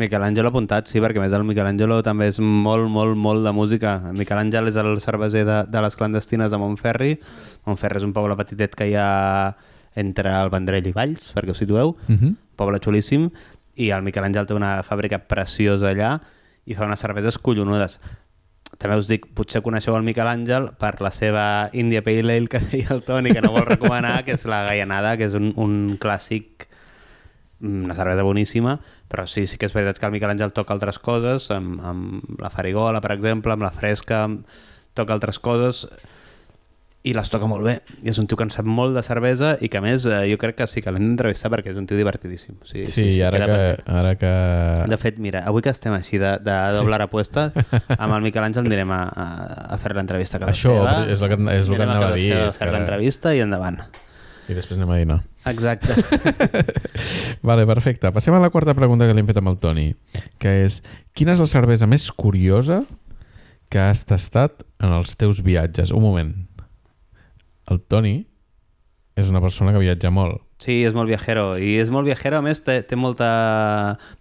[0.01, 3.53] Miquel Àngel apuntat, sí, perquè més el Miquel Àngelo també és molt, molt, molt de
[3.53, 3.99] música.
[4.09, 7.18] El Miquel Àngel és el cerveser de, de les clandestines de Montferri.
[7.68, 9.55] Montferri és un poble petitet que hi ha
[10.01, 11.95] entre el Vendrell i Valls, perquè us situeu.
[12.09, 12.35] Uh -huh.
[12.57, 13.31] Poble xulíssim.
[13.77, 16.20] I el Miquel Àngel té una fàbrica preciosa allà
[16.64, 18.01] i fa unes cerveses collonudes.
[18.85, 22.61] També us dic, potser coneixeu el Miquel Àngel per la seva India Pale Ale que
[22.66, 25.95] deia el Toni, que no vol recomanar, que és la Gaianada, que és un, un
[26.03, 26.66] clàssic
[27.62, 28.74] mm, una cervesa boníssima,
[29.09, 32.43] però sí, sí que és veritat que el Miquel Àngel toca altres coses, amb, amb
[32.45, 34.26] la farigola, per exemple, amb la fresca,
[34.93, 35.87] toca altres coses
[37.05, 37.74] i les toca molt bé.
[38.02, 40.22] I és un tio que en sap molt de cervesa i que a més eh,
[40.30, 42.57] jo crec que sí que l'hem d'entrevistar perquè és un tio divertidíssim.
[42.64, 43.92] Sí, Sí, sí, ara, queda que, perfecte.
[44.00, 44.32] ara que...
[44.94, 47.50] De fet, mira, avui que estem així de, de doble aposta,
[47.98, 49.26] amb el Miquel Àngel anirem a, a,
[49.76, 50.96] a fer l'entrevista casa Això, seva.
[51.12, 53.34] és el que- és el que Anirem anava a dir, és A fer que- l'entrevista
[53.36, 53.82] i endavant.
[54.48, 55.20] I després anem a dinar.
[55.48, 55.94] Exacte.
[57.42, 58.11] Vale, perfecte.
[58.12, 59.86] Passem a la quarta pregunta que li hem fet amb el Toni,
[60.40, 60.80] que és,
[61.16, 62.82] quina és la cervesa més curiosa
[63.72, 65.92] que has tastat en els teus viatges?
[65.96, 66.34] Un moment.
[67.70, 68.16] El Toni
[69.14, 70.42] és una persona que viatja molt.
[70.58, 71.58] Sí, és molt viajero.
[71.60, 73.28] I és molt viajero, a més, té, té molta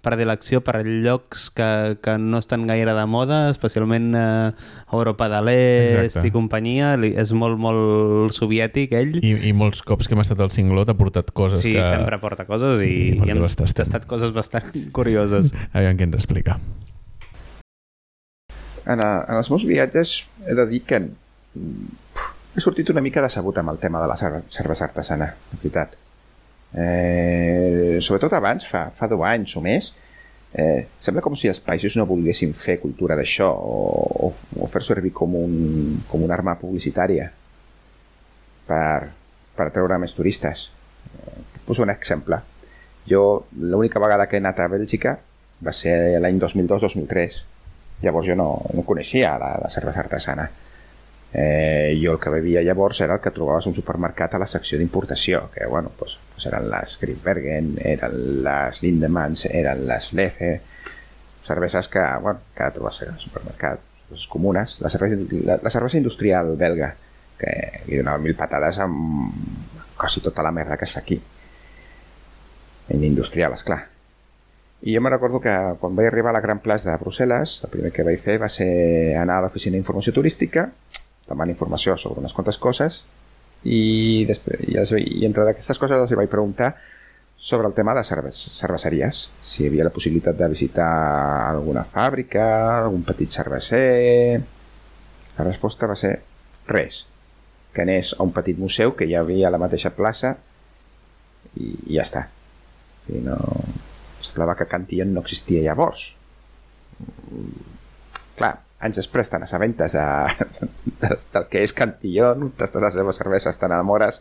[0.05, 1.67] predilecció per llocs que,
[2.03, 4.51] que no estan gaire de moda, especialment eh,
[4.91, 6.93] Europa de l'Est i companyia.
[7.09, 9.17] És molt, molt soviètic, ell.
[9.21, 11.85] I, I molts cops que hem estat al Cinglot ha portat coses sí, que...
[11.89, 13.73] sempre porta coses i, I i tastem?
[13.81, 15.53] tastat coses bastant curioses.
[15.77, 16.59] Aviam què ens explica.
[18.83, 21.05] En, a, en els meus viatges he de dir que
[22.55, 25.95] he sortit una mica decebut amb el tema de la cerve cervesa artesana, de veritat.
[26.73, 29.91] Eh, sobretot abans, fa, fa 10 anys o més,
[30.53, 33.77] eh, sembla com si els països no volguessin fer cultura d'això o,
[34.27, 34.31] o,
[34.61, 37.29] o fer servir com, un, com una arma publicitària
[38.67, 39.09] per,
[39.57, 40.67] per treure més turistes.
[41.09, 42.41] Eh, poso un exemple.
[43.09, 45.17] Jo, l'única vegada que he anat a Bèlgica
[45.63, 47.41] va ser l'any 2002-2003.
[48.03, 50.49] Llavors jo no, no coneixia la, la cervesa artesana.
[51.33, 54.77] Eh, jo el que bevia llavors era el que trobaves un supermercat a la secció
[54.77, 60.51] d'importació, que bueno, pues, pues eren les Greenbergen, eren les Lindemans, eren les Lefe,
[61.43, 64.77] cerveses que, bueno, que trobes al supermercat, cerveses comunes.
[64.79, 66.93] La cervesa, la, la cervesa industrial belga,
[67.39, 67.53] que
[67.87, 69.33] li donava mil patades amb
[69.97, 71.17] quasi tota la merda que es fa aquí.
[72.93, 73.81] En industrial, és clar.
[74.83, 77.71] I jo me recordo que quan vaig arribar a la Gran Plaça de Brussel·les, el
[77.71, 80.67] primer que vaig fer va ser anar a l'oficina d'informació turística,
[81.27, 83.03] demanar informació sobre unes quantes coses,
[83.63, 86.73] i, després, i, els, i entre aquestes coses els vaig preguntar
[87.43, 89.25] sobre el tema de cerve cerveseries.
[89.43, 90.89] Si hi havia la possibilitat de visitar
[91.49, 92.45] alguna fàbrica,
[92.83, 94.41] algun petit cerveser...
[95.33, 96.13] La resposta va ser
[96.69, 97.01] res.
[97.73, 100.35] Que anés a un petit museu que hi havia a la mateixa plaça
[101.57, 102.27] i, i ja està.
[103.11, 103.39] I no...
[104.23, 106.05] Semblava que Cantillon no existia llavors.
[108.37, 108.53] Clar,
[108.85, 114.19] anys després te n'assabentes del, del que és Cantillon, t'estàs les seves cerveses, te n'enamores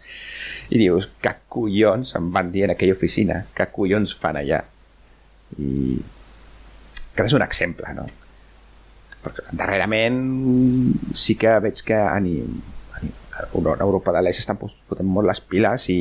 [0.72, 4.62] i dius, que collons em van dir en aquella oficina, que collons fan allà.
[5.58, 6.00] I
[7.12, 8.06] que és un exemple, no?
[9.22, 10.22] Perquè darrerament
[11.14, 13.44] sí que veig que a, ni, a, ni, a
[13.84, 16.00] Europa de l'Est estan fotent molt les piles i,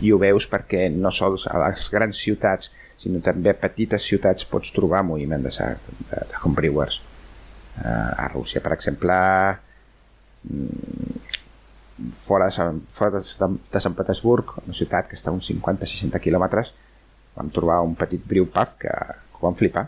[0.00, 2.70] i ho veus perquè no sols a les grans ciutats
[3.02, 7.00] sinó també a petites ciutats pots trobar moviment de, de, de homebrewers.
[7.72, 9.14] Uh, a Rússia, per exemple,
[10.44, 11.22] mm,
[12.12, 13.22] fora de, Sant, fora de,
[13.80, 16.72] Sant Petersburg, una ciutat que està a uns 50-60 quilòmetres,
[17.36, 19.86] vam trobar un petit brew pub que, que ho vam flipar.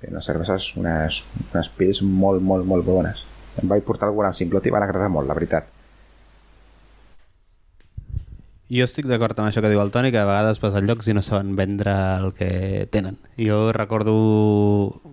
[0.00, 3.26] Feien unes cerveses, unes, unes pils molt, molt, molt bones.
[3.60, 5.68] Em vaig portar alguna al Cinglot i van agradar molt, la veritat.
[8.72, 11.08] Jo estic d'acord amb això que diu el Toni, que a vegades vas a llocs
[11.10, 13.18] i no saben vendre el que tenen.
[13.36, 14.14] Jo recordo,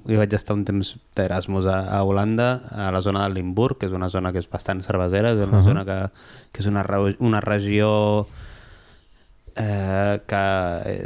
[0.07, 3.89] jo vaig estar un temps d'Erasmus a, a Holanda, a la zona de Limburg, que
[3.89, 5.67] és una zona que és bastant cervesera, és una uh -huh.
[5.67, 5.99] zona que,
[6.53, 6.85] que és una,
[7.19, 8.27] una regió
[9.57, 10.43] eh, que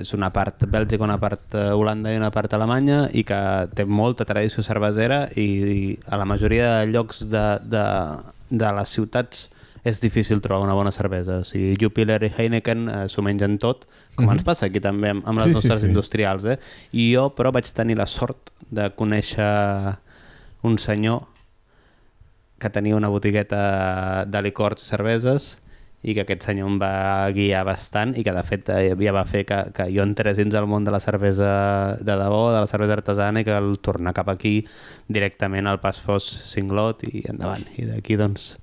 [0.01, 3.85] és una part Bèlgica, una part eh, Holanda i una part Alemanya i que té
[3.85, 7.85] molta tradició cervesera i, i a la majoria de llocs de, de,
[8.49, 9.49] de les ciutats
[9.84, 11.41] és difícil trobar una bona cervesa.
[11.43, 14.34] O sigui, Jupiler i Heineken eh, s'ho mengen tot, com uh -huh.
[14.38, 15.88] ens passa aquí també amb, amb les Sí, sí, nostres sí.
[15.88, 16.45] industrials.
[16.45, 16.57] Eh?
[16.91, 19.97] I jo, però, vaig tenir la sort de conèixer
[20.63, 21.27] un senyor
[22.57, 25.59] que tenia una botigueta de licors i cerveses
[26.03, 29.23] i que aquest senyor em va guiar bastant i que de fet eh, ja va
[29.25, 32.67] fer que, que jo entrés dins el món de la cervesa de debò, de la
[32.67, 34.65] cervesa artesana i que el tornar cap aquí
[35.07, 37.63] directament al Pas Fos Singlot i endavant.
[37.79, 38.57] I d'aquí doncs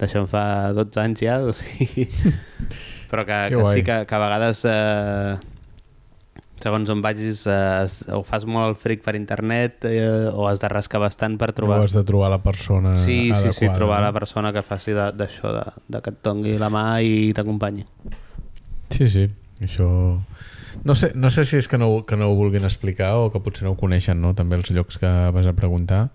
[0.00, 2.08] d'això en fa 12 anys ja, o sigui...
[3.10, 5.36] però que, Que que sí que, que a vegades eh,
[6.64, 7.84] segons on vagis eh,
[8.16, 11.76] o fas molt el fric per internet eh, o has de rascar bastant per Trobar.
[11.76, 13.52] trobar has de trobar la persona Sí, adequada.
[13.52, 14.06] sí, sí, trobar no?
[14.08, 17.84] la persona que faci de- d'això, de, de, que et dongui la mà i t'acompanyi.
[18.90, 19.28] Sí, sí,
[19.60, 19.86] això...
[20.84, 23.38] No sé, no sé si és que no, que no ho vulguin explicar o que
[23.40, 24.32] potser no ho coneixen, no?
[24.34, 26.08] També els llocs que vas a preguntar.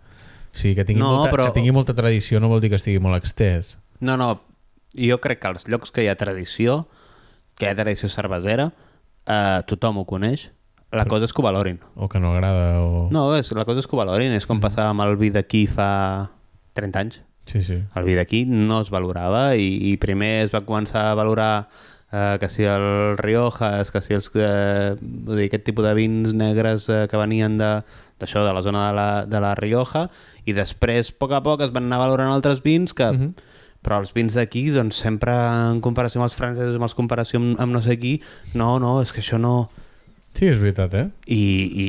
[0.59, 2.75] O sigui, que tingui, No, molta, però- que tingui molta tradició no vol dir que
[2.75, 3.77] estigui molt extès.
[4.01, 4.41] No, no,
[4.93, 6.89] jo crec que als llocs que hi ha tradició,
[7.55, 8.73] que hi ha tradició cervesera,
[9.25, 10.49] eh, tothom ho coneix,
[10.91, 11.79] la cosa és que ho valorin.
[11.95, 13.07] O que no agrada, o...
[13.09, 15.65] No, és, la cosa és que ho valorin, és com passava amb el vi d'aquí
[15.67, 16.29] fa
[16.73, 17.21] 30 anys.
[17.45, 17.79] Sí, sí.
[17.95, 21.69] El vi d'aquí no es valorava i, i primer es va començar a valorar
[22.11, 26.33] eh, que si el Riojas, que si els, eh, vull dir, aquest tipus de vins
[26.33, 27.79] negres eh, que venien de
[28.19, 30.09] d'això, de la zona de la, de la Rioja,
[30.43, 33.11] i després, a poc a poc, es van anar valorant altres vins que...
[33.11, 33.47] Mhm.
[33.79, 37.53] Però els vins d'aquí, doncs, sempre en comparació amb els francesos, amb els comparació amb,
[37.63, 38.17] amb no sé qui,
[38.51, 39.69] no, no, és que això no...
[40.35, 41.05] Sí, és veritat, eh?
[41.31, 41.39] I,
[41.71, 41.85] i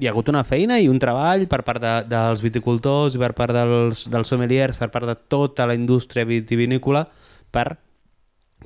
[0.00, 3.34] hi ha hagut una feina i un treball per part de, dels viticultors i per
[3.36, 7.04] part dels, dels sommeliers, per part de tota la indústria vitivinícola
[7.52, 7.66] per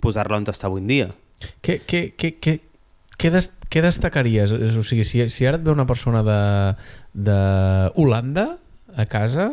[0.01, 1.09] posar-la on està avui en dia.
[1.61, 2.57] Què, què, què, què,
[3.19, 4.53] què, des, què destacaries?
[4.53, 6.41] O sigui, si, si ara et ve una persona de,
[7.13, 7.39] de
[7.99, 8.47] Holanda
[8.97, 9.51] a casa,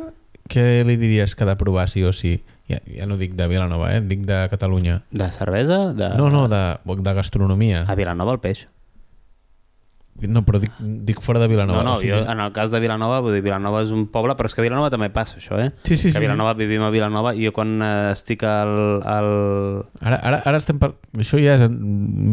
[0.49, 2.39] què li diries que ha de provar sí o sí?
[2.69, 4.01] Ja, ja no dic de Vilanova, eh?
[4.05, 4.99] dic de Catalunya.
[5.09, 5.87] De cervesa?
[5.97, 6.11] De...
[6.17, 7.85] No, no, de, de gastronomia.
[7.89, 8.67] A Vilanova el peix.
[10.27, 11.83] No, però dic, dic fora de Vilanova.
[11.83, 12.11] no, no, o sigui...
[12.11, 14.63] jo, en el cas de Vilanova, vull dir, Vilanova és un poble, però és que
[14.63, 15.69] a Vilanova també passa això, eh?
[15.83, 18.73] Sí, sí, que sí, Vilanova vivim a Vilanova i jo quan eh, estic al...
[19.07, 19.29] al...
[20.01, 20.79] Ara, ara, ara estem...
[20.81, 20.91] Per...
[21.19, 21.77] Això ja és un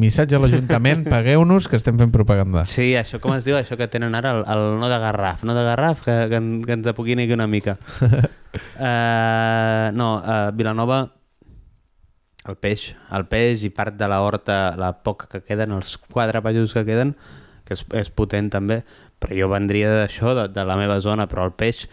[0.03, 2.65] missatge a l'Ajuntament, pagueu-nos que estem fent propaganda.
[2.69, 5.55] Sí, això com es diu, això que tenen ara, el, el no de Garraf, no
[5.57, 7.77] de Garraf, que, que, que ens apoquini una mica.
[8.03, 11.05] uh, no, uh, Vilanova,
[12.47, 16.43] el peix, el peix i part de la horta, la poca que queden, els quatre
[16.45, 17.15] països que queden,
[17.67, 18.81] que és, és potent també,
[19.21, 21.87] però jo vendria d'això, de, de la meva zona, però el peix,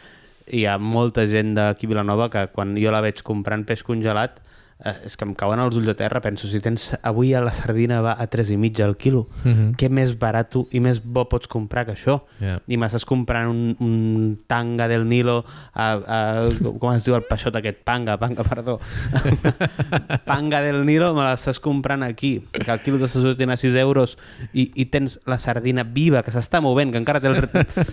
[0.51, 4.41] hi ha molta gent d'aquí Vilanova que quan jo la veig comprant peix congelat,
[4.83, 7.51] eh, és que em cauen els ulls a terra, penso, si tens avui a la
[7.53, 9.75] sardina va a 3 i al quilo, Mhm.
[9.77, 12.21] què més barat i més bo pots comprar que això?
[12.39, 12.59] Ja.
[12.67, 16.49] I m'estàs comprant un, un tanga del Nilo, a, a,
[16.79, 17.83] com es diu el peixot aquest?
[17.83, 18.79] Panga, panga, perdó.
[20.25, 24.17] panga del Nilo me l'estàs comprant aquí, que el quilo t'està sortint a 6 euros
[24.53, 27.39] i, i tens la sardina viva, que s'està movent, que encara té el...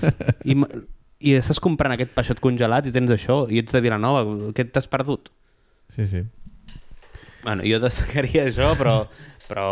[0.51, 0.57] I,
[1.21, 4.25] I estàs comprant aquest peixot congelat i tens això, i ets de Vilanova,
[4.57, 5.29] què t'has perdut?
[5.93, 6.23] Sí, sí.
[7.45, 9.05] Bueno, jo destacaria això, però,
[9.49, 9.69] però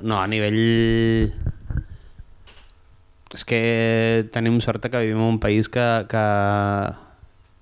[0.00, 1.32] no, a nivell...
[3.30, 6.22] És que tenim sort que vivim en un país que, que,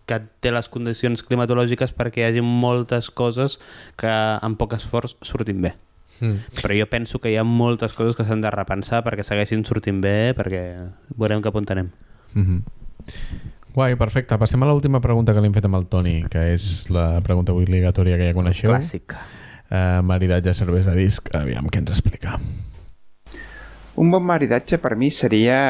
[0.09, 3.59] que té les condicions climatològiques perquè hi hagi moltes coses
[4.01, 5.75] que amb poc esforç surtin bé.
[6.25, 6.41] Mm.
[6.63, 10.01] Però jo penso que hi ha moltes coses que s'han de repensar perquè segueixin sortint
[10.01, 10.63] bé, perquè
[11.21, 11.93] veurem cap on anem.
[12.33, 12.63] Mm -hmm.
[13.79, 14.35] Guai, perfecte.
[14.35, 17.55] Passem a l'última pregunta que li hem fet amb el Toni, que és la pregunta
[17.55, 18.73] obligatòria que ja coneixeu.
[18.73, 19.15] Clàssic.
[19.71, 21.29] Uh, maridatge, cervesa, disc.
[21.39, 22.33] Aviam, què ens explica?
[24.03, 25.61] Un bon maridatge per mi seria...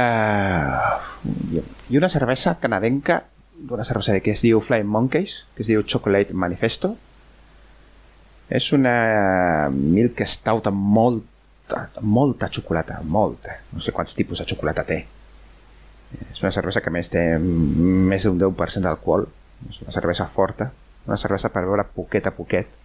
[1.20, 3.18] I una cervesa canadenca
[3.58, 6.94] d'una cerveseria que es diu Flying Monkeys, que es diu Chocolate Manifesto.
[8.48, 8.96] És una
[9.76, 13.60] milk stout amb molta, molta xocolata, molta.
[13.76, 15.02] No sé quants tipus de xocolata té.
[16.30, 19.26] És una cervesa que a més té més d'un 10% d'alcohol.
[19.68, 20.70] És una cervesa forta,
[21.06, 22.76] una cervesa per beure poquet a poquet.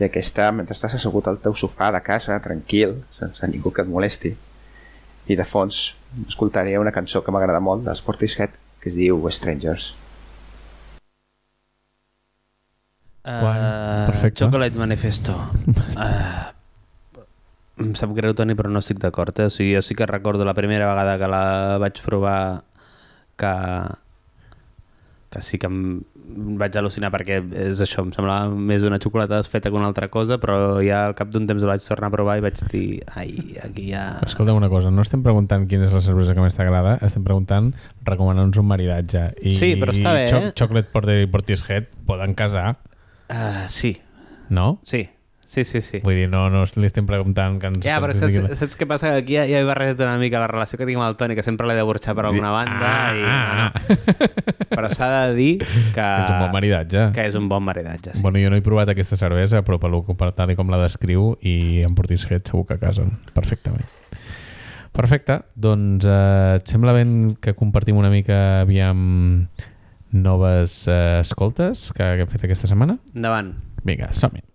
[0.00, 3.90] I aquesta, mentre estàs assegut al teu sofà de casa, tranquil, sense ningú que et
[3.90, 4.32] molesti,
[5.30, 5.82] i de fons
[6.26, 9.92] escoltaria una cançó que m'agrada molt dels Portishead que es diu Strangers.
[13.22, 14.42] Uh, perfecte.
[14.42, 15.36] Chocolate Manifesto.
[15.94, 16.50] Uh,
[17.88, 19.36] em sap greu, Toni, però no estic d'acord.
[19.40, 19.48] Eh?
[19.50, 21.44] O sigui, jo sí que recordo la primera vegada que la
[21.82, 22.38] vaig provar
[23.40, 23.52] que,
[25.32, 26.02] que sí que em
[26.32, 30.38] vaig al·lucinar perquè és això, em semblava més una xocolata desfeta que una altra cosa,
[30.40, 32.84] però ja al cap d'un temps la vaig tornar a provar i vaig dir,
[33.18, 33.32] ai,
[33.64, 34.04] aquí ja...
[34.24, 37.72] Escolta'm una cosa, no estem preguntant quina és la cervesa que més t'agrada, estem preguntant
[38.08, 39.26] recomanar-nos un maridatge.
[39.42, 40.54] I, Sí, però està bé, Cho eh?
[40.56, 42.76] Chocolate Porter i Portishead poden casar,
[43.32, 43.94] Uh, sí,
[44.50, 44.82] no?
[44.84, 45.06] sí,
[45.52, 46.00] sí, sí, sí.
[46.04, 47.80] Vull dir, no, no li estem preguntant que ens...
[47.84, 49.10] Ja, però saps, la- saps què passa?
[49.20, 51.44] Aquí ja, ja he barrejat una mica la relació que tinc amb el Toni, que
[51.44, 52.88] sempre l'he de burxar per alguna banda.
[52.88, 54.30] Ah, i, ah, no, no.
[54.72, 56.06] Però s'ha de dir que...
[56.06, 57.06] És un bon maridatge.
[57.16, 58.22] Que és un bon maridatge, sí.
[58.24, 60.80] Bueno, jo no he provat aquesta cervesa, però pel que per tal i com la
[60.80, 63.84] descriu i en Portishead segur que casen perfectament.
[64.92, 69.46] Perfecte, doncs eh, et sembla ben que compartim una mica aviam
[70.12, 72.98] noves eh, escoltes que, que hem fet aquesta setmana?
[73.16, 73.54] Endavant.
[73.88, 74.44] Vinga, som-hi.
[74.44, 74.51] Què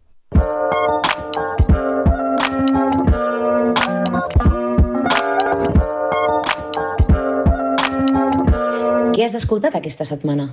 [9.27, 10.49] has escoltat aquesta setmana?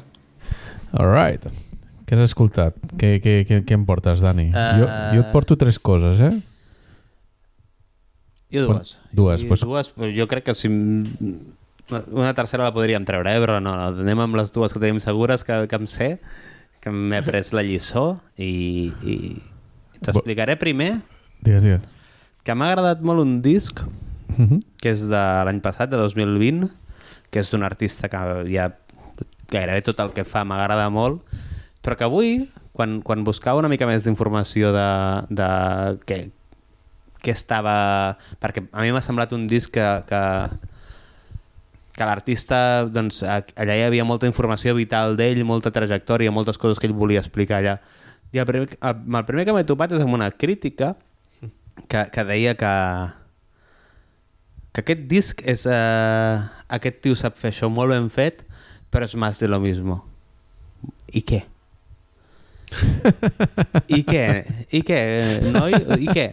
[0.93, 1.43] All right.
[2.05, 2.77] Què has escoltat?
[3.01, 4.51] Què, què, què, què em portes, Dani?
[4.53, 6.35] Eh, Jo, jo et porto tres coses, eh?
[8.53, 8.99] Jo dues.
[9.13, 10.69] Dues, I pues- dues, però jo crec que si...
[10.71, 13.41] Una tercera la podríem treure, eh?
[13.43, 16.07] però no, no, anem amb les dues que tenim segures que, que em sé,
[16.81, 19.17] que m'he pres la lliçó i, i
[20.01, 20.95] t'explicaré primer
[21.45, 21.85] Digues, digues.
[22.45, 23.85] que m'ha agradat molt un disc
[24.35, 24.61] Uh -huh.
[24.83, 26.67] que és de l'any passat, de 2020,
[27.35, 28.69] que és d'un artista que ja
[29.51, 31.25] gairebé tot el que fa m'agrada molt,
[31.83, 32.37] però que avui,
[32.73, 34.91] quan, quan buscava una mica més d'informació de,
[35.35, 35.49] de
[36.07, 36.21] què,
[37.25, 37.75] què estava...
[38.43, 40.23] Perquè a mi m'ha semblat un disc que, que,
[41.99, 46.91] que l'artista, doncs, allà hi havia molta informació vital d'ell, molta trajectòria, moltes coses que
[46.91, 47.79] ell volia explicar allà.
[48.35, 50.95] I el primer, el, el primer que m'he topat és amb una crítica
[51.91, 52.75] que, que deia que,
[54.75, 55.65] que aquest disc és...
[55.71, 56.37] Eh,
[56.75, 58.43] aquest tio sap fer això molt ben fet,
[58.91, 60.01] però és més de lo mismo.
[61.15, 61.45] I què?
[63.89, 64.25] I què?
[64.75, 64.99] I què,
[65.55, 65.77] noi?
[66.01, 66.27] I què?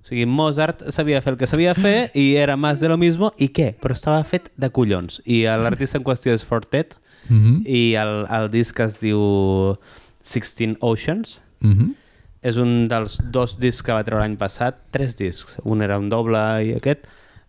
[0.00, 3.32] O sigui, Mozart sabia fer el que sabia fer i era més de lo mismo,
[3.42, 3.72] i què?
[3.82, 5.18] Però estava fet de collons.
[5.26, 6.96] I l'artista en qüestió és Fortet,
[7.30, 7.66] Uh -huh.
[7.68, 9.76] i el, el disc es diu
[10.24, 11.94] 16 Oceans, Uh -huh.
[12.42, 16.08] és un dels dos discs que va treure l'any passat, tres discs, un era un
[16.08, 17.04] doble i aquest,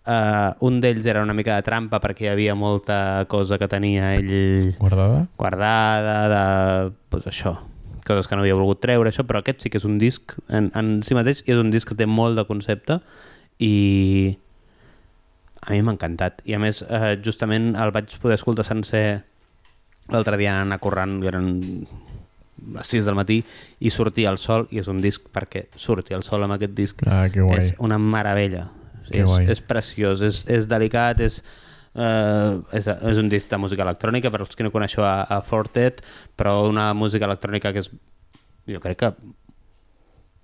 [0.06, 4.16] uh, un d'ells era una mica de trampa perquè hi havia molta cosa que tenia
[4.18, 5.26] ell Guardada?
[5.38, 7.58] guardada, de, pues això,
[8.06, 10.72] coses que no havia volgut treure, això, però aquest sí que és un disc en,
[10.78, 13.02] en si mateix, i és un disc que té molt de concepte
[13.62, 13.74] i
[15.62, 16.42] a mi m'ha encantat.
[16.50, 19.22] I a més, eh, justament el vaig poder escoltar sencer
[20.12, 21.52] l'altre dia anant a corrent, eren
[22.76, 23.40] les 6 del matí,
[23.80, 27.06] i sortia el sol, i és un disc perquè surti el sol amb aquest disc.
[27.06, 27.28] Ah.
[27.58, 28.68] És una meravella.
[29.20, 29.50] És, guai.
[29.52, 31.42] és preciós, és, és delicat, és,
[31.96, 35.42] uh, és, és un disc de música electrònica, per als que no coneixeu a, a
[35.46, 36.02] Fortet,
[36.40, 37.92] però una música electrònica que és,
[38.72, 39.14] jo crec que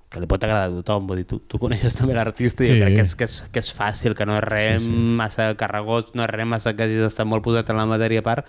[0.07, 2.77] que li pot agradar a tothom, vull dir, tu, tu coneixes també l'artista i Sí.
[2.79, 5.03] crec que és, que, és, que és fàcil, que no és res sí, sí.
[5.19, 8.25] massa carregós, no és res massa que hagis d'estar molt posat en la matèria a
[8.25, 8.47] part,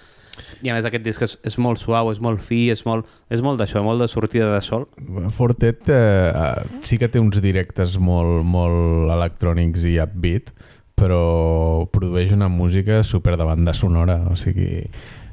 [0.62, 3.42] i a més aquest disc és, és molt suau, és molt fi, és molt, és
[3.42, 4.86] molt d'això, molt de sortida de sol.
[5.34, 10.54] Fortet eh, eh, sí que té uns directes molt, molt electrònics i upbeat,
[10.98, 14.84] però produeix una música super de banda sonora, o sigui,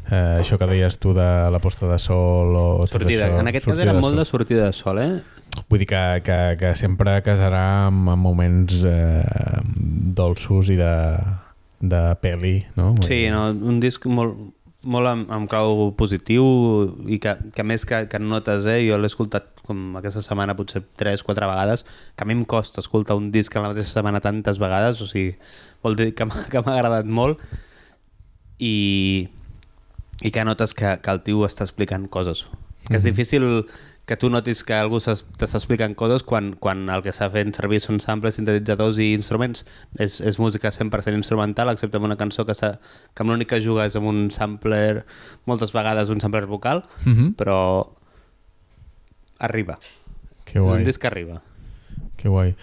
[0.10, 3.30] eh, això que deies tu de la posta de sol o tot Sortida.
[3.30, 5.22] això, en aquest cas era de molt de sortida de sol, eh?
[5.70, 9.62] Vull dir que, que, que sempre casarà amb, amb moments eh,
[10.18, 10.93] dolços i de,
[11.80, 12.93] de peli, no?
[13.06, 14.36] Sí, no, un disc molt,
[14.86, 16.45] molt amb, amb clau positiu
[17.10, 20.84] i que, que més que, que notes, eh, jo l'he escoltat com aquesta setmana potser
[20.99, 21.86] 3-4 vegades,
[22.16, 25.10] que a mi em costa escoltar un disc en la mateixa setmana tantes vegades, o
[25.10, 25.34] sigui,
[25.86, 27.41] vol dir que m'ha agradat molt
[28.60, 29.28] i,
[30.24, 32.45] i que notes que, que el tio està explicant coses.
[32.88, 33.66] Que és difícil
[34.05, 37.80] que tu notis que algú t'està explicant coses quan, quan el que està fent servir
[37.82, 39.66] són samples, sintetitzadors i instruments.
[39.97, 42.76] És, és música 100% instrumental, excepte una cançó que, s'ha-
[43.16, 45.03] que amb l'únic que juga és amb un sampler,
[45.49, 47.34] moltes vegades un sampler vocal, Mhm.
[47.36, 47.89] però
[49.39, 49.80] arriba.
[50.45, 50.78] Que És guai.
[50.78, 51.41] un disc que arriba.
[52.18, 52.55] Que guai.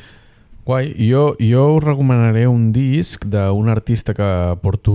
[0.63, 4.27] Guai, jo, jo us recomanaré un disc d'un artista que
[4.63, 4.93] porto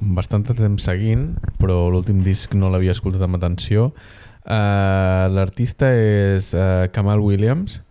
[0.00, 1.26] bastant de temps seguint,
[1.60, 3.90] però l'últim disc no l'havia escoltat amb atenció.
[4.48, 7.82] Uh, L'artista és uh, Kamal Williams.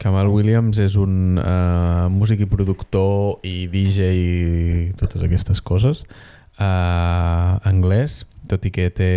[0.00, 4.32] Kamal Williams és un uh, músic i productor i DJ i
[4.96, 6.06] totes aquestes coses
[6.56, 9.12] uh, anglès, tot i que té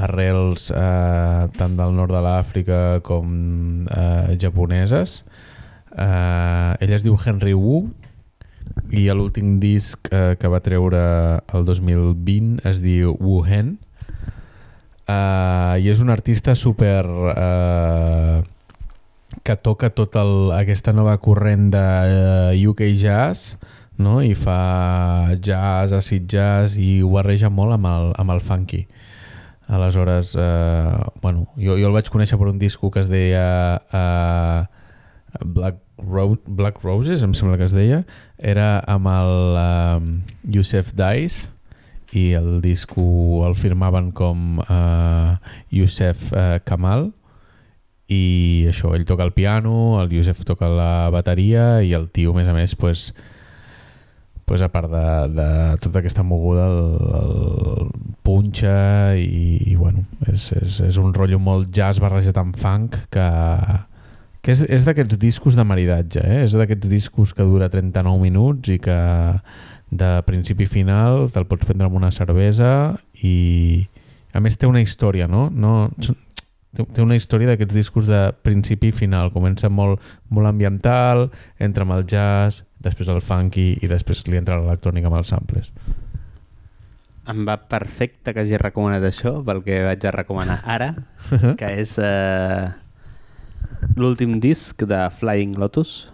[0.00, 5.20] arrels uh, tant del nord de l'Àfrica com uh, japoneses.
[5.28, 5.50] Uh,
[5.96, 7.84] ell es diu Henry Wu
[8.92, 11.02] i l'últim disc uh, que va treure
[11.52, 13.76] el 2020 es diu Wu Hen
[15.08, 18.40] uh, i és un artista super uh,
[19.42, 23.56] que toca tot aquesta nova corrent de uh, UK Jazz
[24.02, 24.20] no?
[24.22, 28.86] i fa jazz, acid jazz i ho barreja molt amb el, amb el funky
[29.72, 34.60] aleshores eh, bueno, jo, jo el vaig conèixer per un disco que es deia eh,
[35.40, 38.02] Black, Ro Black Roses em sembla que es deia
[38.38, 41.48] era amb el eh, Youssef Dice
[42.12, 45.36] i el disco el firmaven com eh,
[45.72, 47.10] Youssef eh, Kamal
[48.12, 52.36] i això, ell toca el piano, el Youssef toca la bateria i el tio, a
[52.36, 53.12] més a més, pues,
[54.44, 55.48] pues a part de, de
[55.80, 56.82] tota aquesta moguda el,
[57.20, 57.94] el
[58.26, 63.28] punxa i, i bueno, és, és, és un rotllo molt jazz barrejat amb funk que,
[64.42, 66.42] que és, és d'aquests discos de maridatge, eh?
[66.46, 68.98] és d'aquests discos que dura 39 minuts i que
[69.92, 73.86] de principi final te'l pots prendre amb una cervesa i
[74.32, 75.46] a més té una història, no?
[75.52, 76.14] no té
[76.96, 79.28] té una història d'aquests discos de principi i final.
[79.34, 80.00] Comença molt,
[80.32, 81.26] molt ambiental,
[81.60, 85.68] entra amb el jazz, després el funky i després li entra l'electrònica amb els samples.
[87.28, 90.94] Em va perfecte que hagi recomanat això pel que vaig a recomanar ara,
[91.60, 92.72] que és eh,
[93.96, 96.10] l'últim disc de Flying Lotus,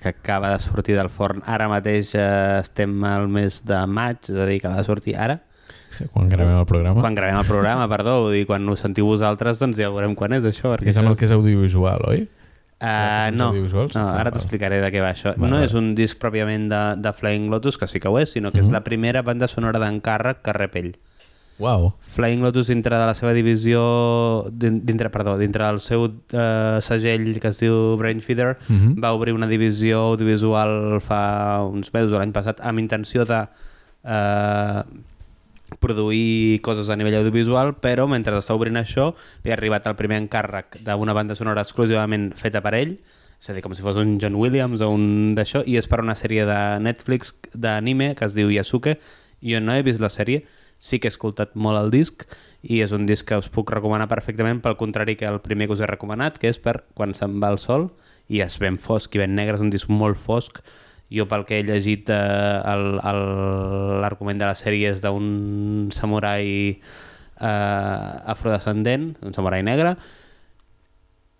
[0.00, 1.42] que acaba de sortir del forn.
[1.46, 5.40] Ara mateix eh, estem al mes de maig, és a dir, que de sortir ara.
[6.12, 7.02] Quan gravem el programa.
[7.02, 10.36] Quan gravem el programa, perdó, vull dir, quan ho sentiu vosaltres, doncs ja veurem quan
[10.36, 10.74] és això.
[10.74, 12.26] Perquè És amb el que és audiovisual, oi?
[12.78, 15.32] Uh, no, no, ara t'explicaré de què va això.
[15.34, 15.64] Val, no val.
[15.66, 18.62] és un disc pròpiament de, de Flying Lotus, que sí que ho és, sinó que
[18.62, 20.76] és la primera banda sonora d'encàrrec que rep
[21.58, 21.92] Uau.
[22.14, 27.40] Flying Lotus dintre de la seva divisió din- dintre, perdó, dintre del seu eh, segell
[27.40, 28.94] que es diu Brainfeeder Mhm.
[29.02, 33.42] va obrir una divisió audiovisual fa uns mesos, l'any passat, amb intenció de
[34.04, 34.82] eh,
[35.80, 39.10] produir coses a nivell audiovisual, però mentre està obrint això
[39.44, 42.94] li ha arribat el primer encàrrec d'una banda sonora exclusivament feta per ell,
[43.38, 46.00] és a dir, com si fos un John Williams o un d'això, i és per
[46.00, 48.96] una sèrie de Netflix d'anime que es diu Yasuke.
[49.42, 50.42] Jo no he vist la sèrie,
[50.78, 52.24] sí que he escoltat molt el disc
[52.62, 55.74] i és un disc que us puc recomanar perfectament pel contrari que el primer que
[55.76, 57.90] us he recomanat, que és per quan se'n va el sol
[58.28, 60.62] i és ben fosc i ben negre, és un disc molt fosc.
[61.10, 62.76] Jo pel que he llegit eh,
[64.04, 66.48] l'argument de la sèrie és d'un samurai
[67.40, 69.96] eh, afrodescendent, un samurai negre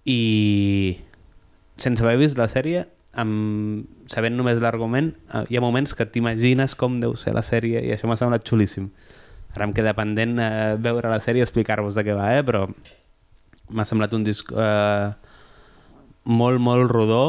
[0.09, 0.99] i
[1.77, 2.87] sense haver vist la sèrie
[3.19, 7.83] amb, sabent només l'argument eh, hi ha moments que t'imagines com deu ser la sèrie
[7.85, 8.89] i això m'ha semblat xulíssim
[9.59, 12.47] ara em queda pendent eh, veure la sèrie i explicar-vos de què va, eh?
[12.47, 12.65] però
[13.75, 15.11] m'ha semblat un disc eh,
[16.29, 17.23] molt, molt rodó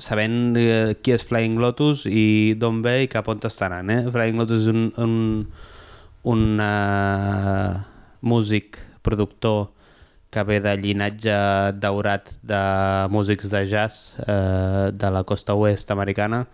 [0.00, 3.92] sabent eh, qui és Flying Lotus i d'on ve i cap on està anant.
[3.92, 4.00] Eh?
[4.10, 5.44] Flying Lotus és un, un,
[6.32, 7.76] un uh,
[8.20, 9.68] músic, productor
[10.30, 11.36] que ve de llinatge
[11.82, 12.60] daurat de
[13.10, 16.44] músics de jazz eh, de la costa oest americana.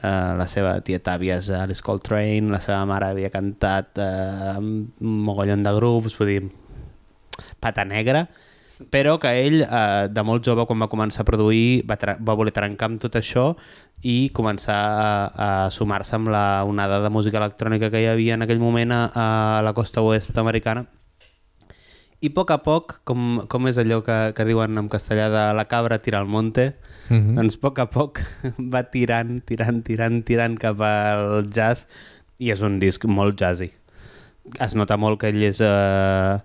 [0.00, 5.18] Eh, la seva tieta àvia és Alice Coltrane, la seva mare havia cantat eh, un
[5.26, 6.40] mogollon de grups, vull dir,
[7.60, 8.24] pata negra,
[8.90, 12.54] però que ell, eh, de molt jove, quan va començar a produir, va, va voler
[12.56, 13.50] trencar amb tot això
[14.02, 18.48] i començar a, a sumar-se amb la onada de música electrònica que hi havia en
[18.48, 19.28] aquell moment a, a
[19.62, 20.88] la costa oest americana
[22.22, 25.42] I a poc a poc, com, com és allò que, que diuen en castellà de
[25.58, 26.68] la cabra tira al monte,
[27.08, 27.22] mm Mhm.
[27.28, 27.34] -hmm.
[27.34, 28.20] doncs a poc a poc
[28.74, 31.86] va tirant, tirant, tirant, tirant cap al jazz
[32.38, 33.70] i és un disc molt jazzy.
[34.60, 36.38] Es nota molt que ell és eh,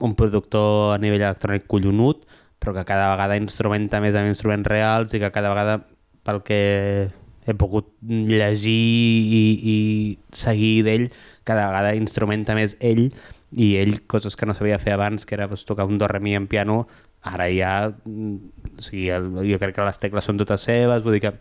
[0.00, 2.24] un productor a nivell electrònic collonut,
[2.60, 5.84] però que cada vegada instrumenta més amb instruments reals i que cada vegada,
[6.24, 7.10] pel que
[7.46, 11.08] he pogut llegir i, i seguir d'ell,
[11.44, 13.10] cada vegada instrumenta més ell
[13.52, 16.20] i ell coses que no sabia fer abans, que era pues, tocar un do re
[16.20, 16.86] mi en piano,
[17.22, 18.34] ara ja mm,
[18.78, 21.34] o sigui, el, jo crec que les tecles són totes seves, vull dir que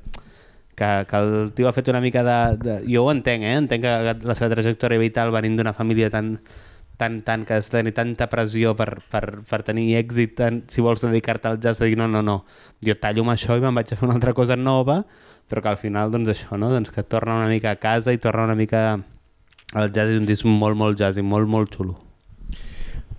[0.77, 2.73] que, que el tio ha fet una mica de, de...
[2.85, 3.55] Jo ho entenc, eh?
[3.57, 3.93] Entenc que
[4.29, 6.35] la seva trajectòria vital venint d'una família tan,
[7.01, 10.85] tan, tan, que has de tenir tanta pressió per, per, per tenir èxit, tan, si
[10.85, 12.43] vols dedicar-te al jazz, de dir no, no, no,
[12.85, 15.01] jo tallo amb això i me'n vaig a fer una altra cosa nova,
[15.49, 16.69] però que al final, doncs això, no?
[16.73, 18.83] Doncs que torna una mica a casa i torna una mica
[19.73, 21.97] al jazz i un disc molt, molt jazz i molt, molt xulo.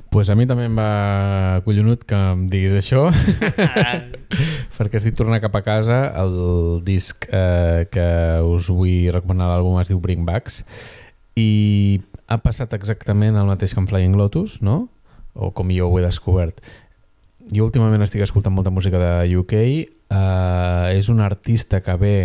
[0.08, 3.10] pues a mi també em va collonut que em diguis això
[4.78, 8.06] perquè estic tornant cap a casa el disc eh, que
[8.40, 10.62] us vull recomanar l'àlbum es diu Bring Backs
[11.36, 14.86] i ha passat exactament el mateix que amb Flying Lotus no?
[15.34, 16.64] o com jo ho he descobert
[17.52, 22.16] jo últimament estic escoltant molta música de UK eh, és un artista que ve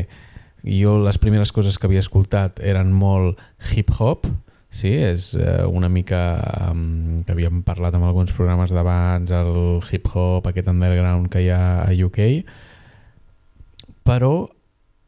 [0.64, 3.42] jo les primeres coses que havia escoltat eren molt
[3.72, 4.28] hip-hop
[4.74, 6.20] Sí, és eh, una mica
[6.72, 11.84] um, que havíem parlat amb alguns programes d'abans, el hip-hop, aquest underground que hi ha
[11.86, 12.26] a UK,
[14.02, 14.32] però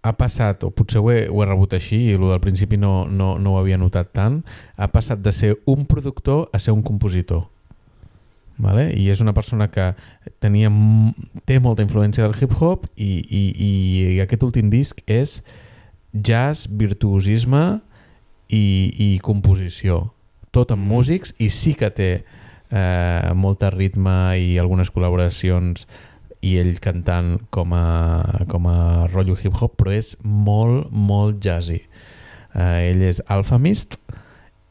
[0.06, 3.08] ha passat, o potser ho he, ho he rebut així, i el del principi no,
[3.10, 4.44] no, no ho havia notat tant,
[4.78, 7.48] ha passat de ser un productor a ser un compositor.
[8.58, 8.88] Vale?
[8.96, 9.90] I és una persona que
[10.40, 10.70] tenia,
[11.44, 15.42] té molta influència del hip-hop i, i, i aquest últim disc és
[16.16, 17.66] jazz, virtuosisme
[18.48, 20.06] i, i composició.
[20.56, 25.84] Tot amb músics i sí que té eh, molta ritme i algunes col·laboracions
[26.46, 27.86] i ell cantant com a,
[28.48, 28.80] com a
[29.12, 31.82] rotllo hip-hop, però és molt, molt jazzy.
[32.56, 34.00] Eh, ell és Alphamist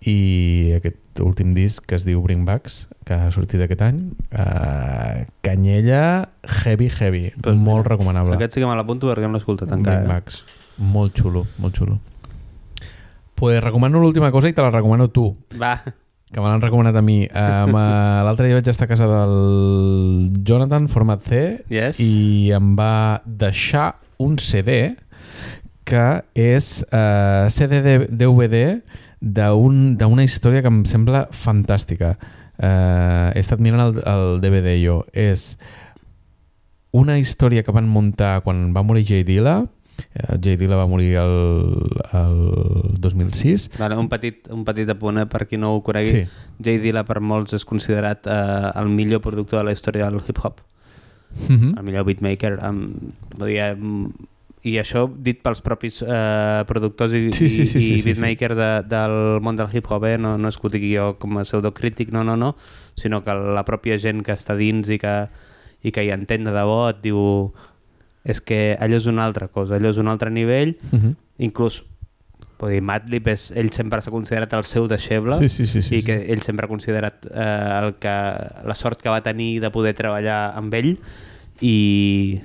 [0.08, 3.98] i aquest últim disc que es diu Bring Backs, que ha sortit aquest any,
[4.32, 6.30] eh, canyella
[6.64, 8.34] heavy, heavy, Doncs molt mira, recomanable.
[8.34, 10.02] Aquest sí que me l'apunto perquè no l'he escoltat Bring encara.
[10.04, 10.08] eh?
[10.08, 10.44] Backs.
[10.78, 12.00] Molt xulo, molt xulo.
[13.34, 17.02] Pues recomano l'última cosa i te la recomano tu, Va, que me l'han recomanat a
[17.02, 17.28] mi.
[17.30, 21.98] Um, uh, L'altre dia vaig estar a casa del Jonathan, format C, Yes.
[22.00, 24.94] i em va deixar un CD
[25.84, 28.80] que és uh, CD de- DVD
[29.24, 32.16] d'un- d'una història que em sembla fantàstica.
[32.54, 35.00] Uh, he estat mirant el, el DVD jo.
[35.12, 35.56] És
[36.94, 39.64] una història que van muntar quan va morir Jay Dilla.
[40.14, 41.34] Eh, Jay Dilla va morir el,
[42.12, 42.36] el
[43.00, 43.70] 2006.
[43.78, 46.22] Vale, un, petit, un petit apunt eh, per qui no ho conegui.
[46.22, 46.44] Sí.
[46.62, 50.60] Jay Dilla per molts és considerat eh, el millor productor de la història del hip-hop,
[51.48, 51.78] Mm -hmm.
[51.78, 52.58] el millor beatmaker.
[53.38, 53.74] Vull dir,
[54.64, 58.04] I això dit pels propis eh, productors i, Sí, sí, sí, i, sí, i sí,
[58.08, 60.16] beatmakers de, del món del hip-hop, eh?
[60.18, 62.54] no, no és que ho digui jo com a pseudocrític, no, no, no,
[62.96, 65.14] sinó que la pròpia gent que està dins i que,
[65.84, 67.52] i que hi entén de debò et diu
[68.24, 71.14] és que allò és una altra cosa, allò és un altre nivell, Mm -hmm.
[71.44, 71.82] inclús
[72.58, 75.96] vull dir, Madlib és, ell sempre s'ha considerat el seu deixeble Sí, sí, sí, sí,
[75.96, 76.06] i sí.
[76.06, 78.14] que ell sempre ha considerat eh, el que,
[78.64, 80.96] la sort que va tenir de poder treballar amb ell
[81.60, 82.40] i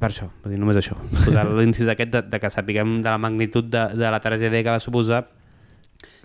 [0.00, 3.18] per això, vull dir, només això posar l'incís aquest de, de que sapiguem de la
[3.18, 5.24] magnitud de, de la tragèdia que va suposar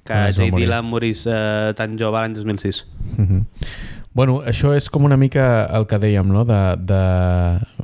[0.03, 0.65] que Jay morir.
[0.65, 2.85] Dilla morís eh, tan jove l'any 2006
[3.17, 3.45] Mhm.
[4.11, 5.43] Bueno, això és com una mica
[5.77, 6.41] el que dèiem, no?
[6.43, 7.01] De, de...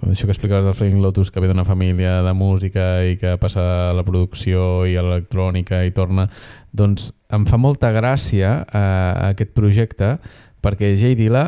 [0.09, 3.61] Això que explicaves del Flying Lotus, que ve d'una família de música i que passa
[3.91, 6.25] a la producció i a l'electrònica i torna...
[6.75, 10.15] Doncs em fa molta gràcia eh, aquest projecte
[10.65, 11.45] perquè Jay Dilla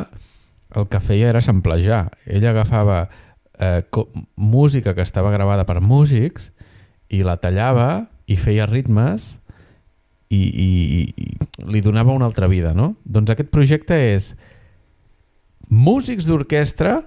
[0.77, 2.05] el que feia era samplejar.
[2.29, 3.07] Ell agafava
[3.59, 3.81] eh,
[4.35, 6.51] música que estava gravada per músics
[7.09, 9.37] i la tallava i feia ritmes
[10.29, 10.69] i, i,
[11.15, 12.95] i li donava una altra vida, no?
[13.03, 14.33] Doncs aquest projecte és
[15.69, 17.01] músics d'orquestra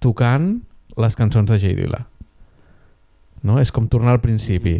[0.00, 0.60] tocant
[0.96, 2.04] les cançons de Jay Dilla.
[3.46, 3.60] No?
[3.60, 4.76] És com tornar al principi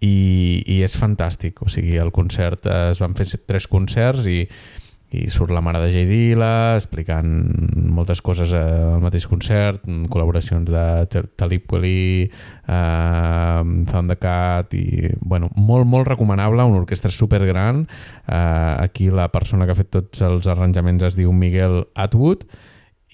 [0.00, 0.16] i,
[0.64, 1.62] i és fantàstic.
[1.64, 4.44] O sigui, el concert es van fer tres concerts i,
[5.14, 7.28] i surt la mare de Jay Dilla explicant
[7.94, 12.26] moltes coses al mateix concert, col·laboracions de Tal- Talib Kweli,
[12.66, 17.84] uh, Thundercat i bueno, molt, molt recomanable, una orquestra supergran.
[18.26, 22.42] Uh, aquí la persona que ha fet tots els arranjaments es diu Miguel Atwood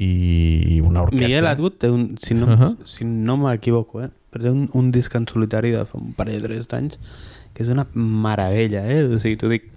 [0.00, 1.28] i una orquestra...
[1.28, 2.56] Miguel Atwood té un, si no, uh.
[2.56, 2.74] -huh.
[2.88, 4.10] si no m'equivoco, eh?
[4.32, 6.98] però té un, un disc en solitari de fa un parell de tres d'anys
[7.52, 9.04] que és una meravella, eh?
[9.04, 9.68] O sigui, t'ho dic.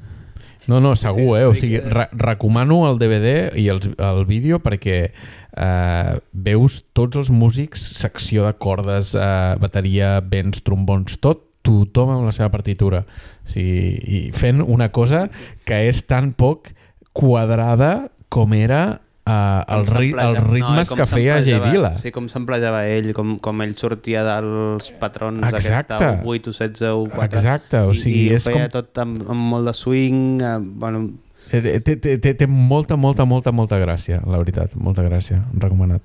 [0.67, 1.45] No, no, segur, Sí, eh?
[1.45, 7.29] O sigui, re recomano el DVD i el, el vídeo perquè eh, veus tots els
[7.29, 13.05] músics, secció de cordes, eh, bateria, vents, trombons, tot, tothom amb la seva partitura.
[13.45, 15.27] O sigui, i fent una cosa
[15.65, 16.73] que és tan poc
[17.15, 21.43] quadrada com era eh, el ri els ritmes com que feia J.
[21.45, 21.91] s'emplejava- Dilla.
[21.95, 25.93] Sí, com s'emplejava ell, com, com ell sortia dels patrons Exacte.
[25.95, 27.37] aquests de 8 o 16 o 4.
[27.39, 30.57] Exacte, o sigui, I, i és feia com- tot amb, amb molt de swing, eh,
[30.61, 31.09] bueno,
[31.51, 34.73] Eh, Té, té, té, té molta, molta, molta, molta gràcia, la veritat.
[34.81, 35.43] Molta gràcia.
[35.53, 36.01] Recomanat.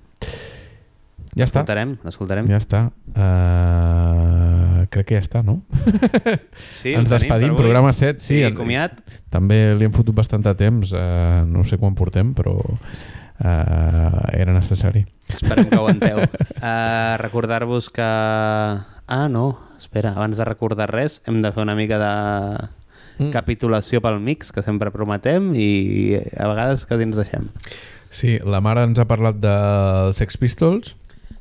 [1.34, 1.62] Ja està.
[1.62, 2.46] l'escoltarem, l'escoltarem.
[2.50, 2.80] Ja està.
[3.16, 4.49] Uh,
[4.90, 5.58] crec que ja està, no?
[6.80, 7.56] Sí, Ens despedim.
[7.58, 8.40] Programa 7, sí.
[8.44, 8.96] Sí, comiat.
[9.30, 10.92] També li hem fotut bastant de temps.
[10.96, 15.04] Uh, no sé quan portem, però uh, era necessari.
[15.28, 16.24] Esperem que ho aguanteu.
[16.60, 18.02] Uh, Recordar-vos que...
[19.10, 22.12] Ah, no, espera, abans de recordar res, hem de fer una mica de
[23.20, 23.34] Mm.
[23.34, 27.50] capitulació pel mix, que sempre prometem, i a vegades quasi ens deixem.
[28.08, 30.94] Sí, la mare ens ha parlat dels Sex Pistols,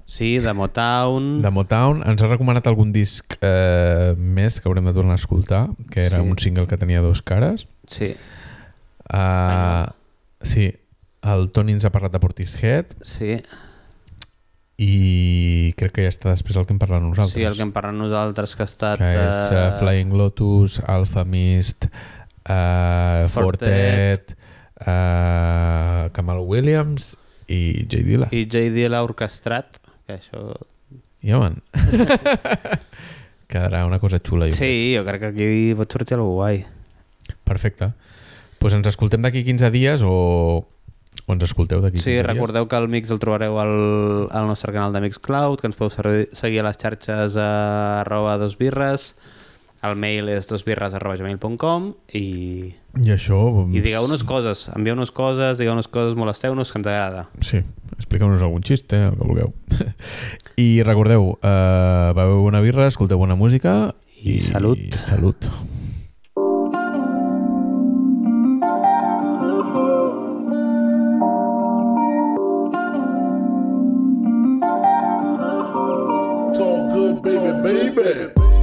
[0.10, 1.42] Sí, de Motown...
[1.44, 2.02] de Motown.
[2.10, 6.18] Ens ha recomanat algun disc eh, més que haurem de tornar a escoltar, que era
[6.24, 6.26] Sí.
[6.34, 7.68] un single que tenia dos cares.
[7.88, 8.16] Sí,
[9.10, 9.90] Uh,
[10.46, 10.68] sí,
[11.26, 13.40] el Toni ens ha parlat de Portishead sí,
[14.78, 17.34] i crec que ja està després el que hem parlat nosaltres.
[17.34, 19.02] sí, el que hem parlat nosaltres que ha estat...
[19.02, 24.38] que és uh, eh, Flying Lotus, Alpha Mist, uh, Fortet, Fortet.
[24.86, 27.16] uh, Kamal Williams
[27.50, 28.04] i J.
[28.06, 28.30] Dilla.
[28.32, 28.46] I...
[28.46, 28.86] J.D.
[28.94, 30.42] l'ha orquestrat, que això...
[31.22, 31.62] Ja, man.
[33.50, 34.46] Quedarà una cosa xula.
[34.50, 34.60] jo crec.
[34.60, 36.60] Sí, jo crec que aquí pot sortir alguna guai.
[37.46, 37.90] Perfecte.
[37.94, 40.14] Doncs pues ens escoltem d'aquí 15 dies o,
[40.68, 42.26] o ens escolteu d'aquí 15 Sí, dies.
[42.28, 43.74] recordeu que el mix el trobareu al,
[44.36, 45.94] al nostre canal de Mixcloud, que ens podeu
[46.36, 49.14] seguir a les xarxes a arroba dos birres,
[49.86, 52.26] el mail és dosbirres arroba gmail.com i,
[53.00, 53.40] I això...
[53.72, 57.26] i digueu-nos coses, envieu-nos coses, digueu-nos coses, molesteu-nos, que ens agrada.
[57.46, 57.62] Sí,
[57.96, 59.54] expliqueu-nos algun xiste, el que vulgueu.
[60.60, 64.78] I recordeu, uh, beveu una birra, escolteu bona música I salut.
[64.78, 65.48] I salut.
[76.50, 77.94] It's all good, baby.
[77.94, 78.59] Baby,